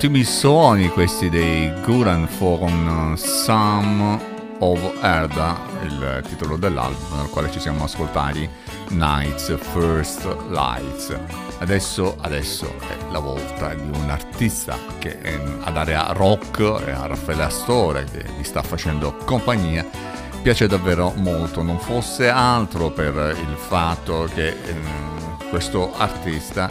[0.09, 4.19] Ottimi suoni questi dei Guran con Some
[4.57, 8.49] of Erda, il titolo dell'album nel quale ci siamo ascoltati
[8.87, 11.15] Nights First Lights.
[11.59, 17.05] Adesso, adesso è la volta di un artista che è ad area rock, è a
[17.05, 19.85] Raffaele Astore che vi sta facendo compagnia.
[20.41, 26.67] Piace davvero molto, non fosse altro per il fatto che ehm, questo artista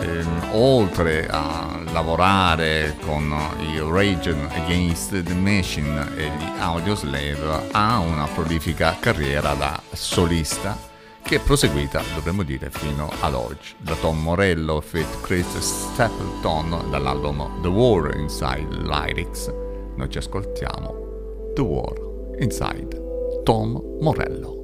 [0.00, 3.34] ehm, oltre a lavorare con
[3.72, 10.76] i Rage Against the Machine e gli Audioslave, ha una prolifica carriera da solista
[11.22, 13.74] che è proseguita, dovremmo dire, fino ad oggi.
[13.78, 19.50] Da Tom Morello fit Chris Stapleton dall'album The War Inside Lyrics,
[19.96, 21.94] noi ci ascoltiamo The War
[22.40, 24.55] Inside Tom Morello.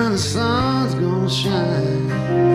[0.00, 2.49] When the sun's gonna shine.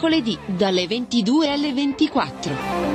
[0.00, 2.54] Mercoledì dalle 22 alle 24.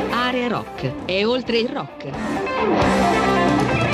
[0.10, 3.85] Area Rock e oltre il rock.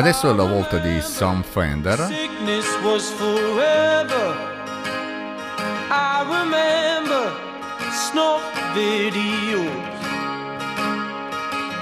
[0.00, 1.98] Adesso la volta di Sam Fender.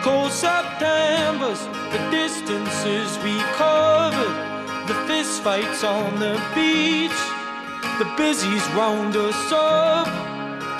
[0.02, 1.60] Cold Septembers,
[1.92, 4.34] the distances we covered,
[4.88, 7.12] the fist fights on the beach,
[8.00, 8.66] the busies
[9.14, 10.08] us up.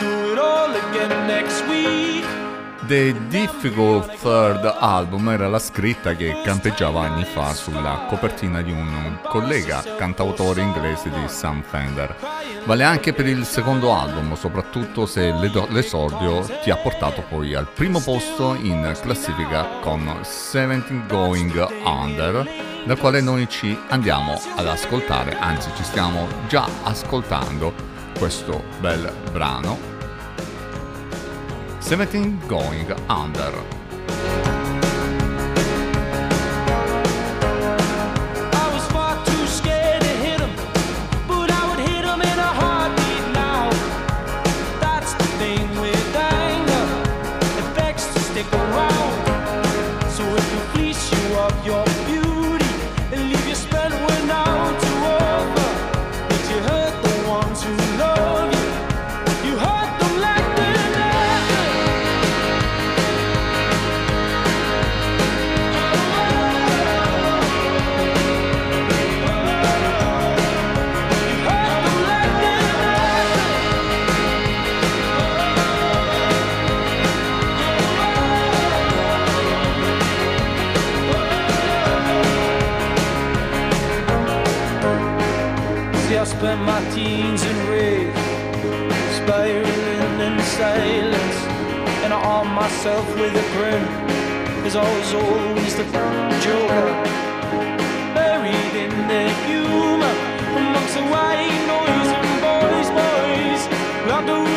[0.01, 2.38] Do it all again next week.
[2.89, 9.19] The Difficult Third Album era la scritta che campeggiava anni fa sulla copertina di un
[9.29, 12.17] collega cantautore inglese di Sam Fender.
[12.65, 18.01] Vale anche per il secondo album, soprattutto se l'esordio ti ha portato poi al primo
[18.01, 22.49] posto in classifica con 17 Going Under,
[22.87, 27.75] dal quale noi ci andiamo ad ascoltare, anzi ci stiamo già ascoltando
[28.19, 29.88] questo bel brano
[31.81, 33.78] 17 Going Under.
[92.69, 93.83] Myself with a grin,
[94.63, 95.85] cause I was always the
[96.45, 96.89] joker,
[98.13, 100.15] buried in the humor,
[100.55, 103.63] amongst the white noise and boys, boys,
[104.07, 104.48] like the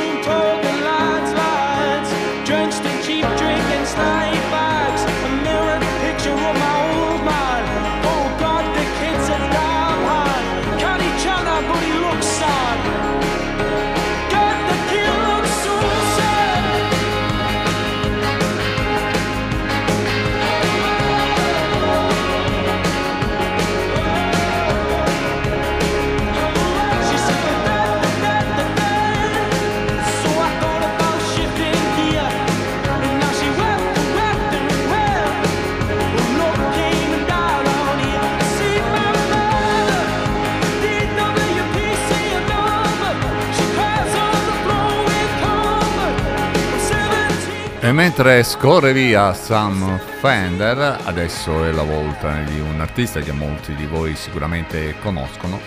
[47.91, 53.85] Mentre scorre via Sam Fender, adesso è la volta di un artista che molti di
[53.85, 55.59] voi sicuramente conoscono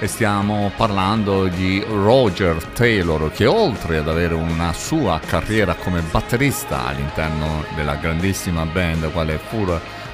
[0.00, 6.86] e stiamo parlando di Roger Taylor che oltre ad avere una sua carriera come batterista
[6.86, 9.64] all'interno della grandissima band quale fu,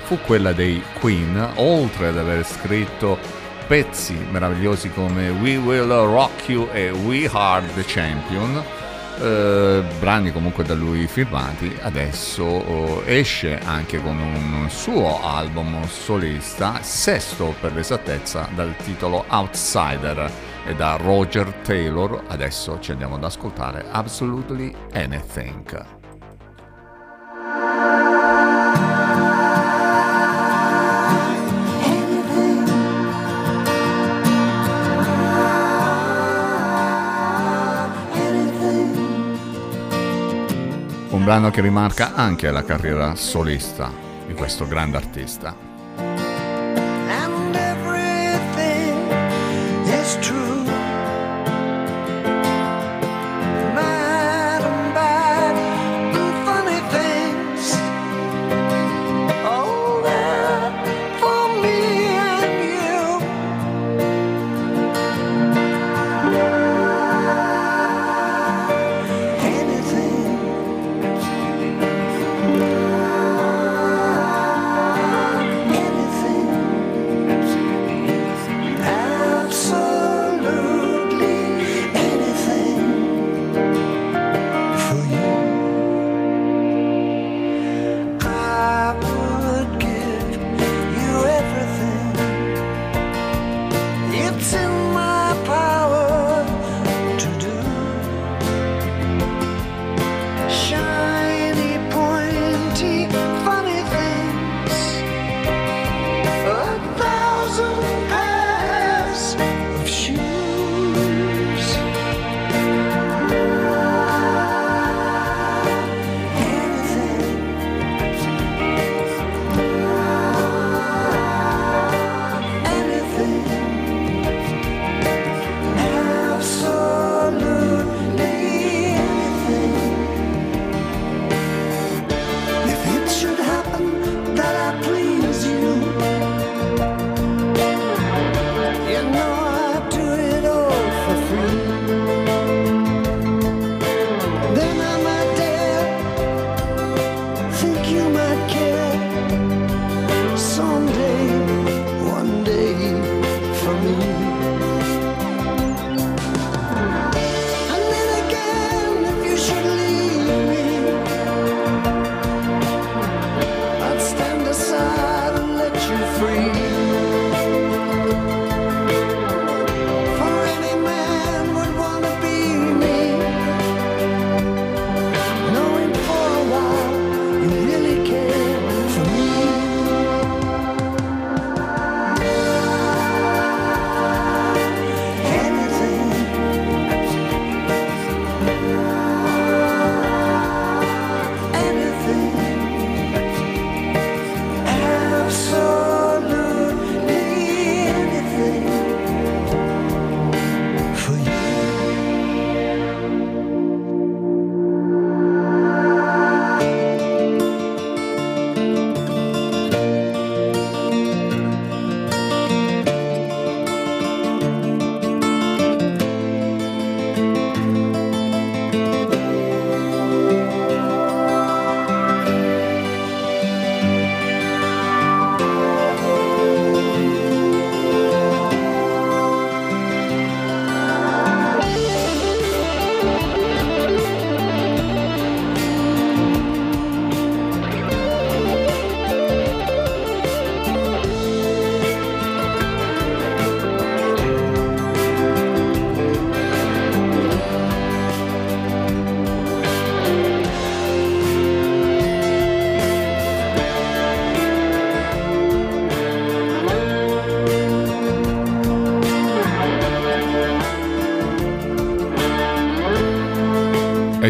[0.03, 3.19] fu quella dei Queen, oltre ad aver scritto
[3.67, 8.63] pezzi meravigliosi come We Will Rock You e We Are the Champion,
[9.21, 16.83] eh, brani comunque da lui firmati, adesso eh, esce anche con un suo album solista,
[16.83, 20.31] sesto per l'esattezza, dal titolo Outsider
[20.67, 22.25] e da Roger Taylor.
[22.29, 26.04] Adesso ci andiamo ad ascoltare Absolutely Anything.
[41.25, 43.91] Brano che rimarca anche la carriera solista
[44.27, 45.74] di questo grande artista.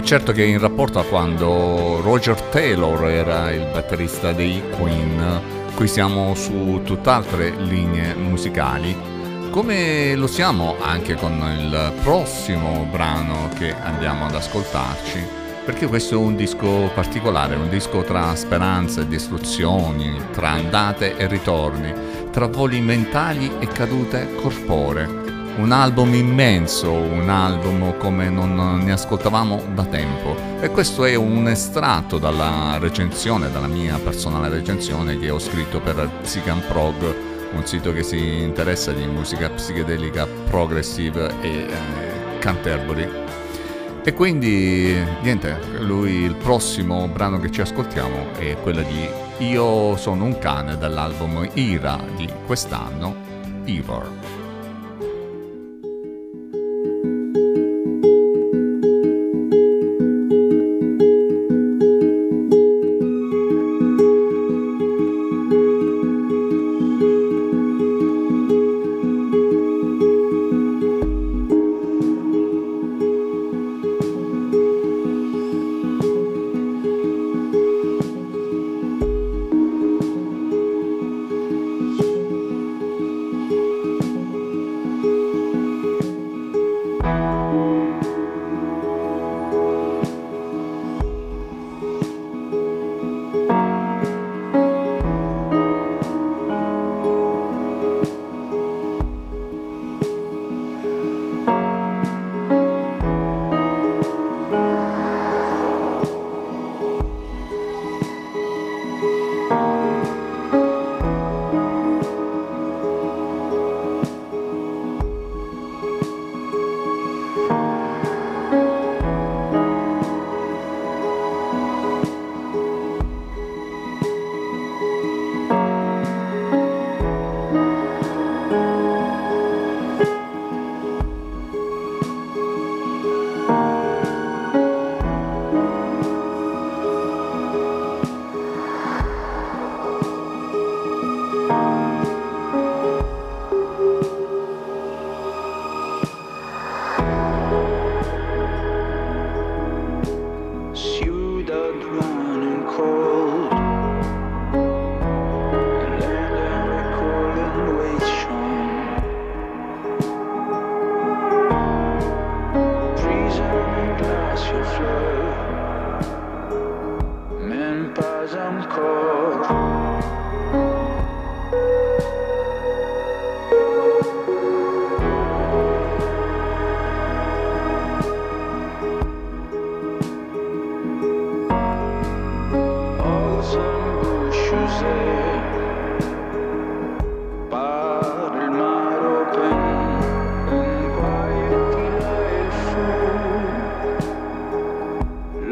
[0.05, 5.41] Certo che in rapporto a quando Roger Taylor era il batterista dei Queen,
[5.75, 8.95] qui siamo su tutt'altre linee musicali,
[9.51, 15.25] come lo siamo anche con il prossimo brano che andiamo ad ascoltarci,
[15.65, 21.27] perché questo è un disco particolare, un disco tra speranze e distruzioni, tra andate e
[21.27, 21.93] ritorni,
[22.31, 25.34] tra voli mentali e cadute corporee.
[25.57, 30.37] Un album immenso, un album come non ne ascoltavamo da tempo.
[30.61, 36.11] E questo è un estratto dalla recensione, dalla mia personale recensione che ho scritto per
[36.23, 37.15] Psycan Prog,
[37.55, 43.09] un sito che si interessa di musica psichedelica progressive e eh, Canterbury.
[44.05, 50.25] E quindi niente, lui il prossimo brano che ci ascoltiamo è quello di Io sono
[50.25, 53.15] un cane dall'album Ira di quest'anno,
[53.65, 54.44] Ivor.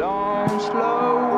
[0.02, 1.31] Long slow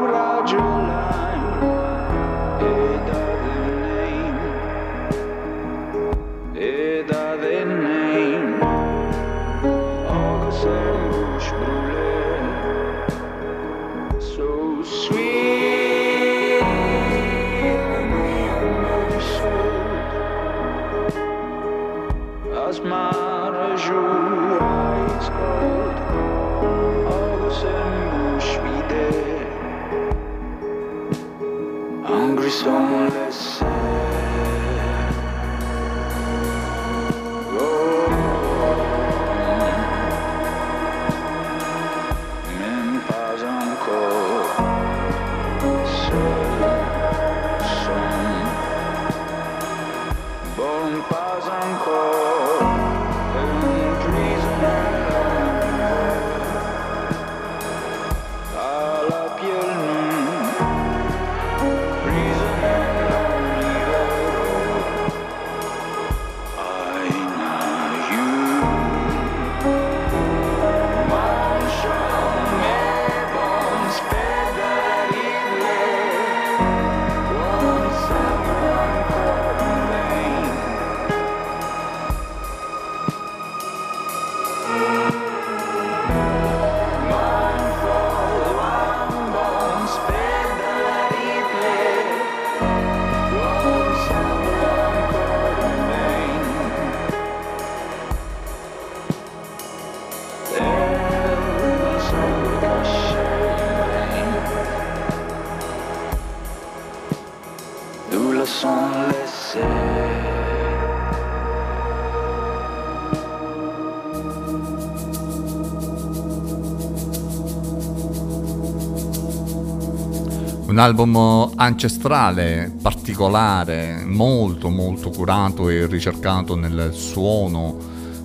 [120.74, 127.76] Un album ancestrale, particolare, molto molto curato e ricercato nel suono,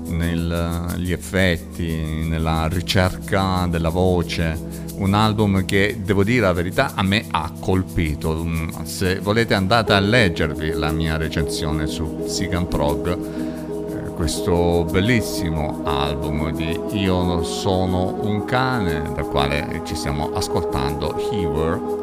[0.08, 4.58] negli effetti, nella ricerca della voce.
[4.96, 8.44] Un album che, devo dire la verità, a me ha colpito.
[8.82, 16.52] Se volete andate a leggervi la mia recensione su Sigan Prog, eh, questo bellissimo album
[16.52, 21.99] di Io sono un cane, dal quale ci stiamo ascoltando Heaver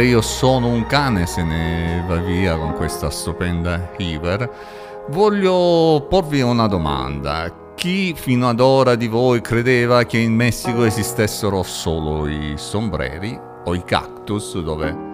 [0.00, 4.50] mentre io sono un cane se ne va via con questa stupenda Hiver,
[5.10, 7.72] voglio porvi una domanda.
[7.74, 13.74] Chi fino ad ora di voi credeva che in Messico esistessero solo i sombreri o
[13.74, 14.58] i cactus?
[14.62, 15.08] Dove...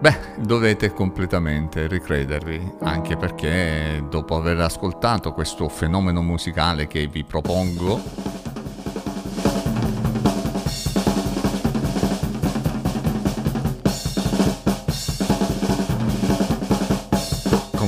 [0.00, 8.00] Beh, dovete completamente ricredervi, anche perché dopo aver ascoltato questo fenomeno musicale che vi propongo,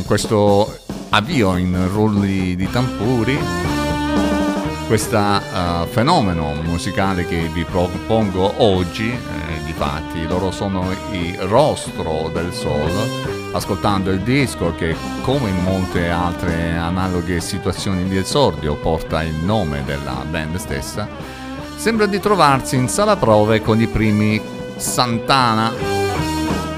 [0.06, 0.78] questo
[1.10, 3.38] avvio in rulli di tamburi,
[4.86, 12.30] questo uh, fenomeno musicale che vi propongo oggi, eh, di fatti loro sono il rostro
[12.32, 12.92] del soul,
[13.52, 19.82] ascoltando il disco che come in molte altre analoghe situazioni di esordio porta il nome
[19.84, 21.08] della band stessa,
[21.76, 24.40] sembra di trovarsi in sala prove con i primi
[24.76, 26.05] Santana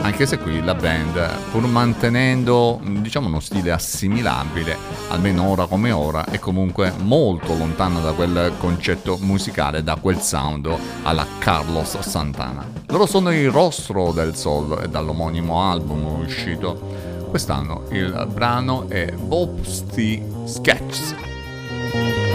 [0.08, 4.74] anche se qui la band, pur mantenendo diciamo uno stile assimilabile,
[5.10, 10.74] almeno ora come ora, è comunque molto lontana da quel concetto musicale, da quel sound
[11.02, 12.66] alla Carlos Santana.
[12.86, 20.24] Loro sono il rostro del soul e dall'omonimo album uscito quest'anno il brano è Bobsty
[20.44, 22.27] Sketches.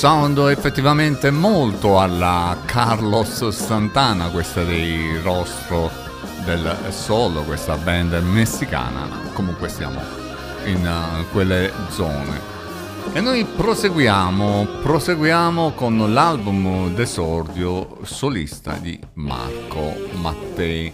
[0.00, 5.90] Sound effettivamente molto alla Carlos Santana, questa dei Rostro
[6.42, 9.06] del Solo, questa band messicana.
[9.34, 10.00] Comunque siamo
[10.64, 12.40] in uh, quelle zone.
[13.12, 20.90] E noi proseguiamo, proseguiamo con l'album d'esordio solista di Marco Mattei,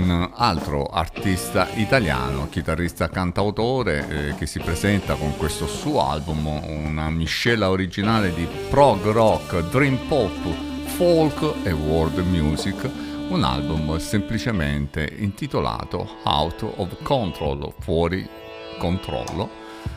[0.00, 7.10] un altro artista italiano, chitarrista cantautore eh, che si presenta con questo suo album, una
[7.10, 10.30] miscela originale di prog rock, dream pop,
[10.84, 12.90] folk e world music,
[13.28, 18.26] un album semplicemente intitolato Out of Control, fuori
[18.78, 19.50] controllo,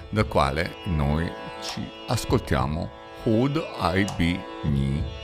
[0.09, 1.31] dal quale noi
[1.61, 2.89] ci ascoltiamo
[3.23, 5.21] Would I Be Me?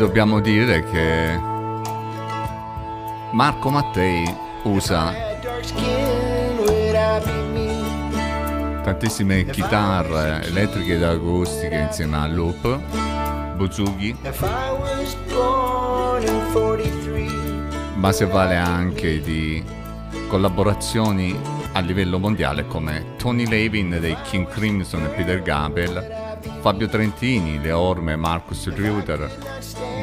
[0.00, 1.38] Dobbiamo dire che
[3.32, 5.12] Marco Mattei usa
[8.82, 12.80] tantissime chitarre elettriche ed acustiche insieme a loop,
[13.56, 14.16] buzuki,
[17.96, 19.62] ma si avvale anche di
[20.28, 21.38] collaborazioni
[21.72, 27.72] a livello mondiale come Tony Levin dei King Crimson e Peter Gabel, Fabio Trentini, Le
[27.72, 29.49] Orme, Marcus Reuter,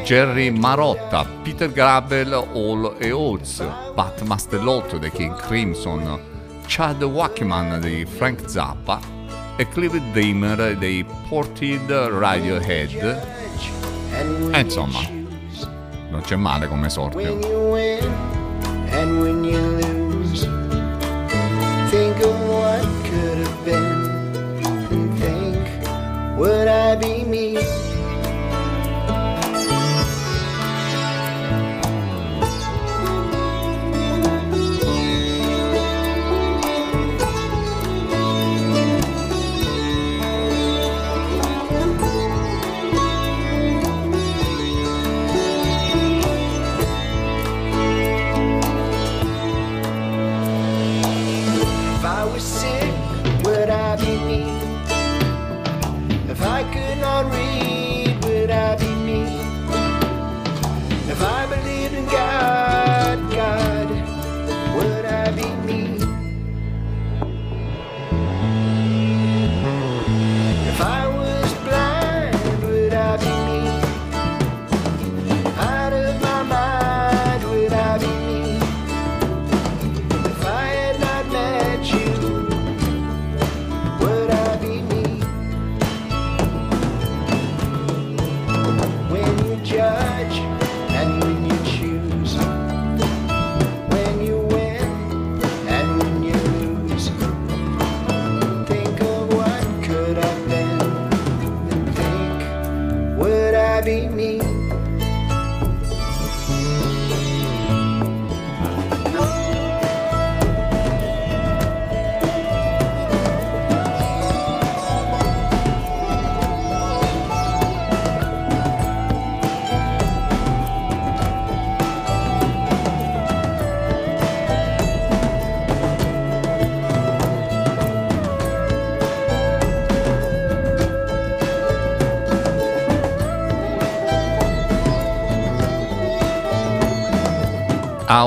[0.07, 3.61] Jerry Marotta, Peter Grabel, Hall e Oates,
[3.93, 6.17] Pat Mastellotto dei King Crimson,
[6.65, 9.01] Chad Wackman di Frank Zappa
[9.57, 13.21] e Clive Damer dei Ported Radiohead.
[14.53, 15.01] E insomma,
[16.09, 17.37] non c'è male come esordio.
[21.89, 24.09] Think of what could have been
[24.89, 27.86] and think, would I be me?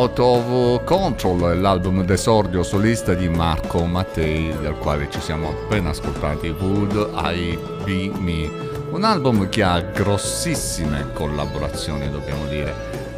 [0.01, 6.49] Out of Control l'album d'esordio solista di Marco Mattei, dal quale ci siamo appena ascoltati
[6.49, 8.51] Would I Be Me,
[8.93, 12.75] un album che ha grossissime collaborazioni, dobbiamo dire,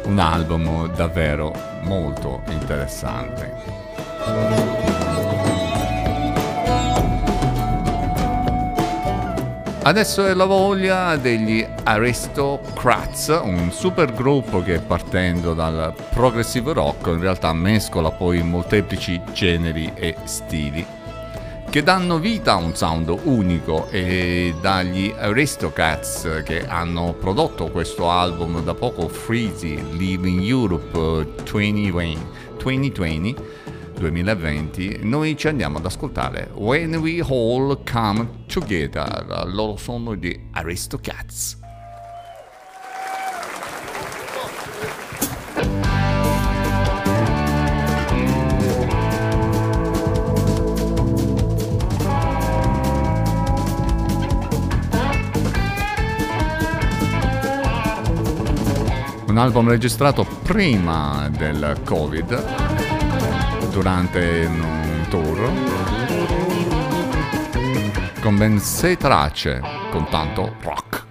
[0.07, 1.53] un album davvero
[1.83, 4.82] molto interessante.
[9.85, 17.19] Adesso è la voglia degli Aristocrats, un super gruppo che partendo dal progressive rock in
[17.19, 20.85] realtà mescola poi molteplici generi e stili.
[21.69, 28.63] che danno vita a un sound unico e dagli Aristocats che hanno prodotto questo album
[28.63, 32.25] da poco Freezy Live Europe 2020,
[32.61, 33.35] 2020
[34.03, 41.61] 2020 noi ci andiamo ad ascoltare When We All Come Together loro sono gli Aristocats.
[59.27, 62.92] Un album registrato prima del Covid,
[63.73, 65.51] durante un tour,
[68.21, 71.05] con ben sei tracce, con tanto rock.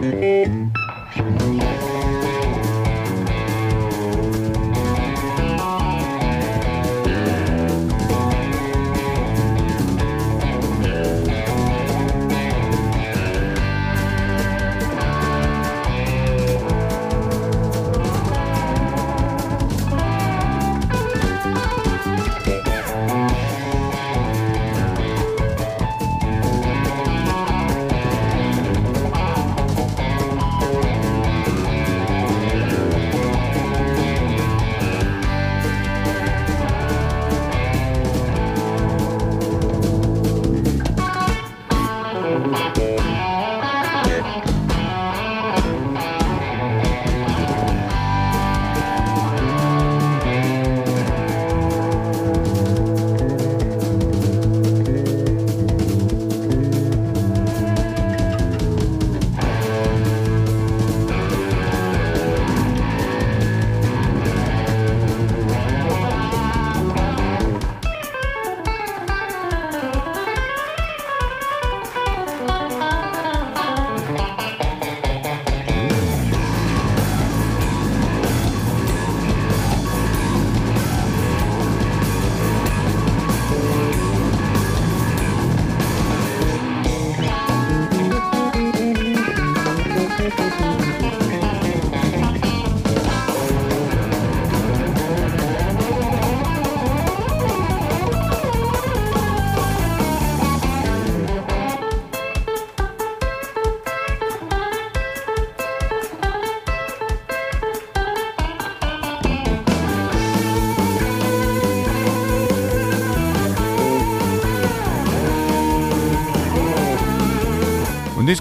[0.00, 0.70] Un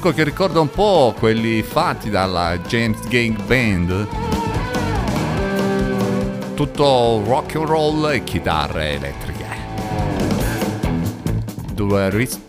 [0.07, 4.07] disco che ricorda un po' quelli fatti dalla James Gang Band.
[6.53, 9.45] Tutto rock and roll e chitarre elettriche.
[11.73, 12.46] Due Aristocrats.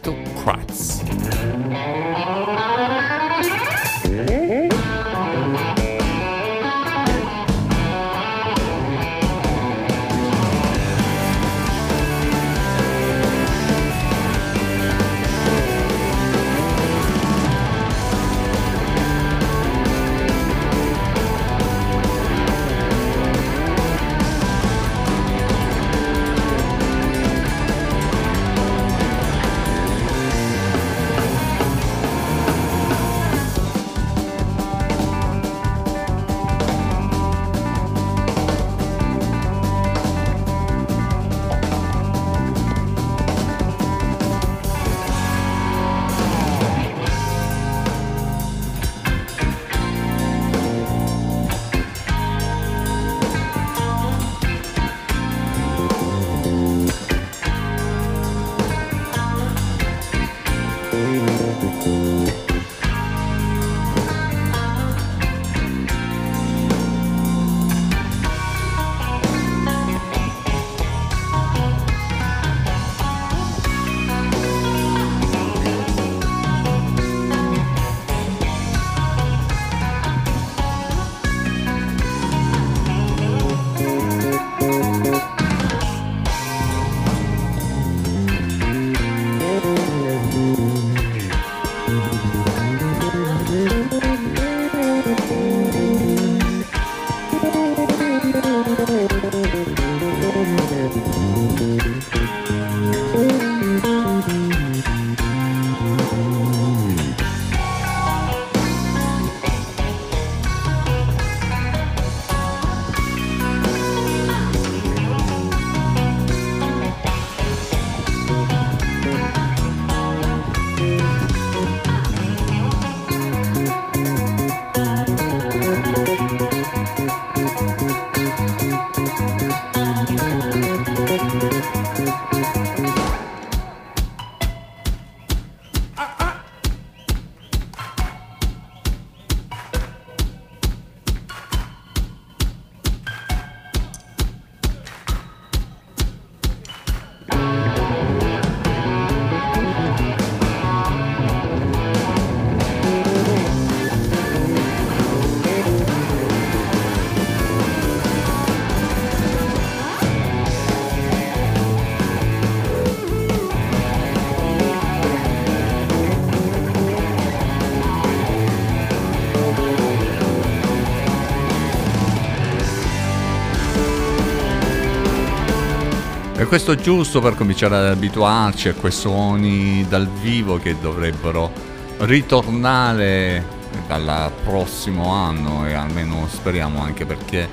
[176.49, 181.53] Questo giusto per cominciare ad abituarci a quei suoni dal vivo che dovrebbero
[181.99, 183.45] ritornare
[183.87, 187.47] dal prossimo anno e almeno speriamo anche perché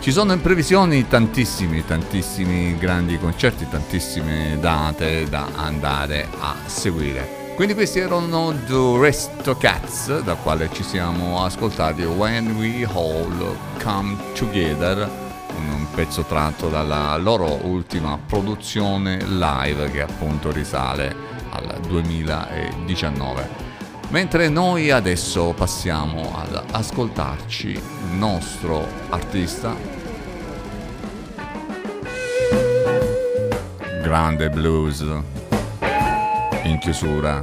[0.00, 7.52] ci sono in previsione tantissimi, tantissimi grandi concerti, tantissime date da andare a seguire.
[7.54, 14.16] Quindi questi erano The Resto Cats, da quale ci siamo ascoltati When We All Come
[14.34, 15.25] Together,
[15.96, 21.16] pezzo tratto dalla loro ultima produzione live che appunto risale
[21.52, 23.48] al 2019.
[24.10, 29.74] Mentre noi adesso passiamo ad ascoltarci il nostro artista,
[34.02, 35.00] grande blues,
[36.64, 37.42] in chiusura,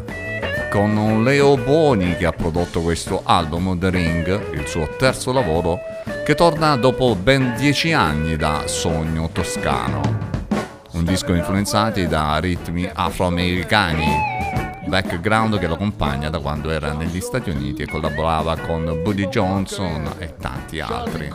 [0.70, 5.93] con Leo Buoni che ha prodotto questo album The Ring, il suo terzo lavoro,
[6.24, 10.32] che torna dopo ben dieci anni da Sogno Toscano.
[10.92, 14.08] Un disco influenzati da ritmi afroamericani,
[14.86, 20.14] background che lo accompagna da quando era negli Stati Uniti e collaborava con Buddy Johnson
[20.18, 21.34] e tanti altri.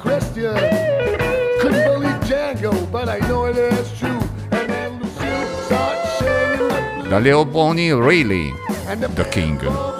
[7.08, 8.54] Da Leo Boni, Really,
[9.14, 9.97] The King.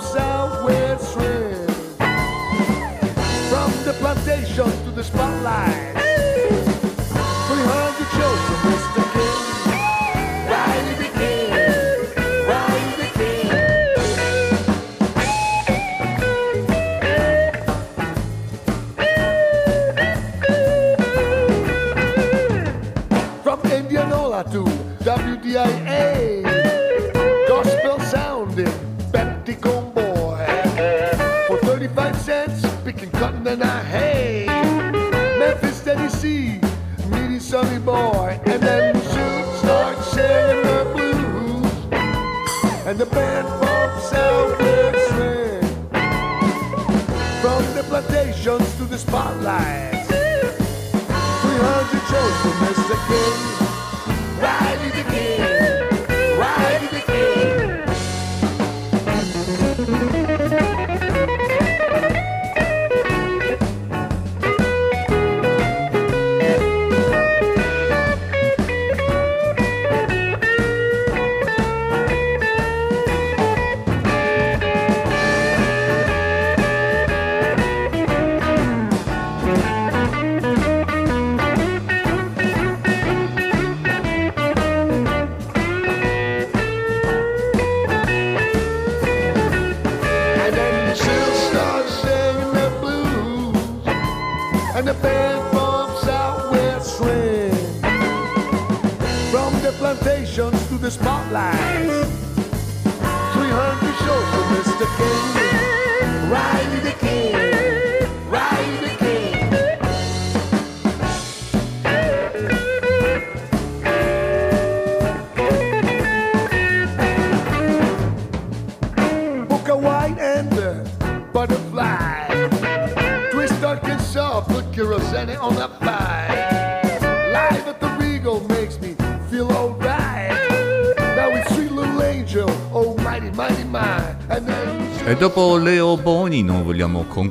[49.10, 49.97] 发来。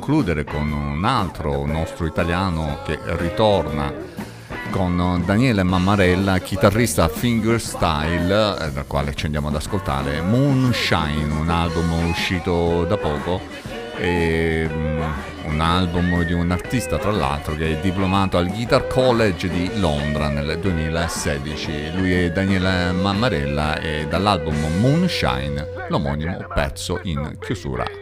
[0.08, 3.92] Concludere con un altro nostro italiano che ritorna
[4.70, 12.08] con Daniele Mammarella, chitarrista fingerstyle, eh, dal quale ci andiamo ad ascoltare Moonshine, un album
[12.08, 13.38] uscito da poco,
[13.98, 15.02] e, mm,
[15.50, 20.30] un album di un artista tra l'altro che è diplomato al Guitar College di Londra
[20.30, 21.92] nel 2016.
[21.94, 27.97] Lui è Daniele Mammarella e dall'album Moonshine l'omonimo pezzo in chiusura.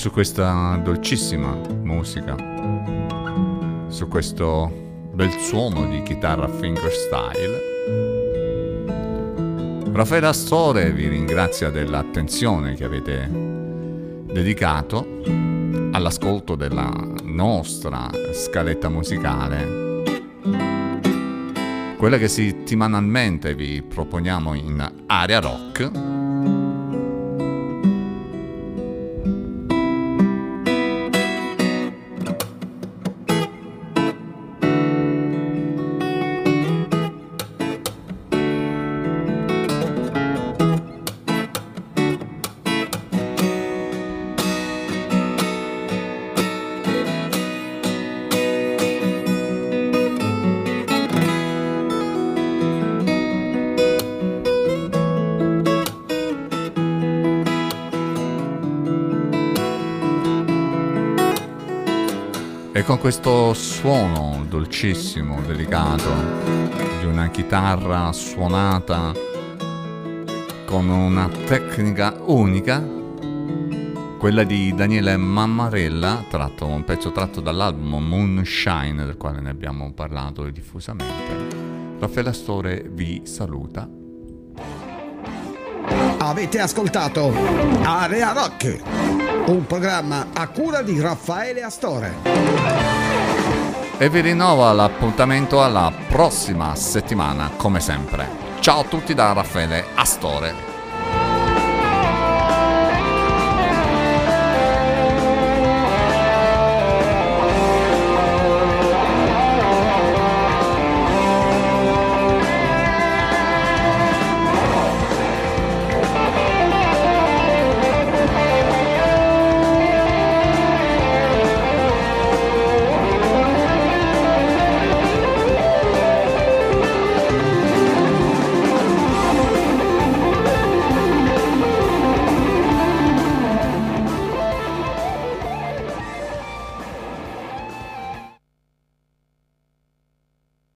[0.00, 2.34] Su questa dolcissima musica,
[3.88, 4.72] su questo
[5.12, 7.60] bel suono di chitarra fingerstyle,
[9.92, 15.20] Raffaele Astore vi ringrazia dell'attenzione che avete dedicato
[15.92, 16.90] all'ascolto della
[17.24, 20.02] nostra scaletta musicale,
[21.98, 26.09] quella che settimanalmente vi proponiamo in area rock.
[63.10, 66.08] Questo suono dolcissimo, delicato,
[67.00, 69.12] di una chitarra suonata
[70.64, 72.80] con una tecnica unica,
[74.16, 80.48] quella di Daniele Mammarella, tratto, un pezzo tratto dall'album Moonshine, del quale ne abbiamo parlato
[80.48, 81.96] diffusamente.
[81.98, 83.88] Raffaele Astore vi saluta.
[86.18, 87.32] Avete ascoltato
[87.82, 88.80] Area Rock,
[89.46, 92.69] un programma a cura di Raffaele Astore.
[94.02, 98.26] E vi rinnovo l'appuntamento alla prossima settimana, come sempre.
[98.60, 100.69] Ciao a tutti da Raffaele Astore.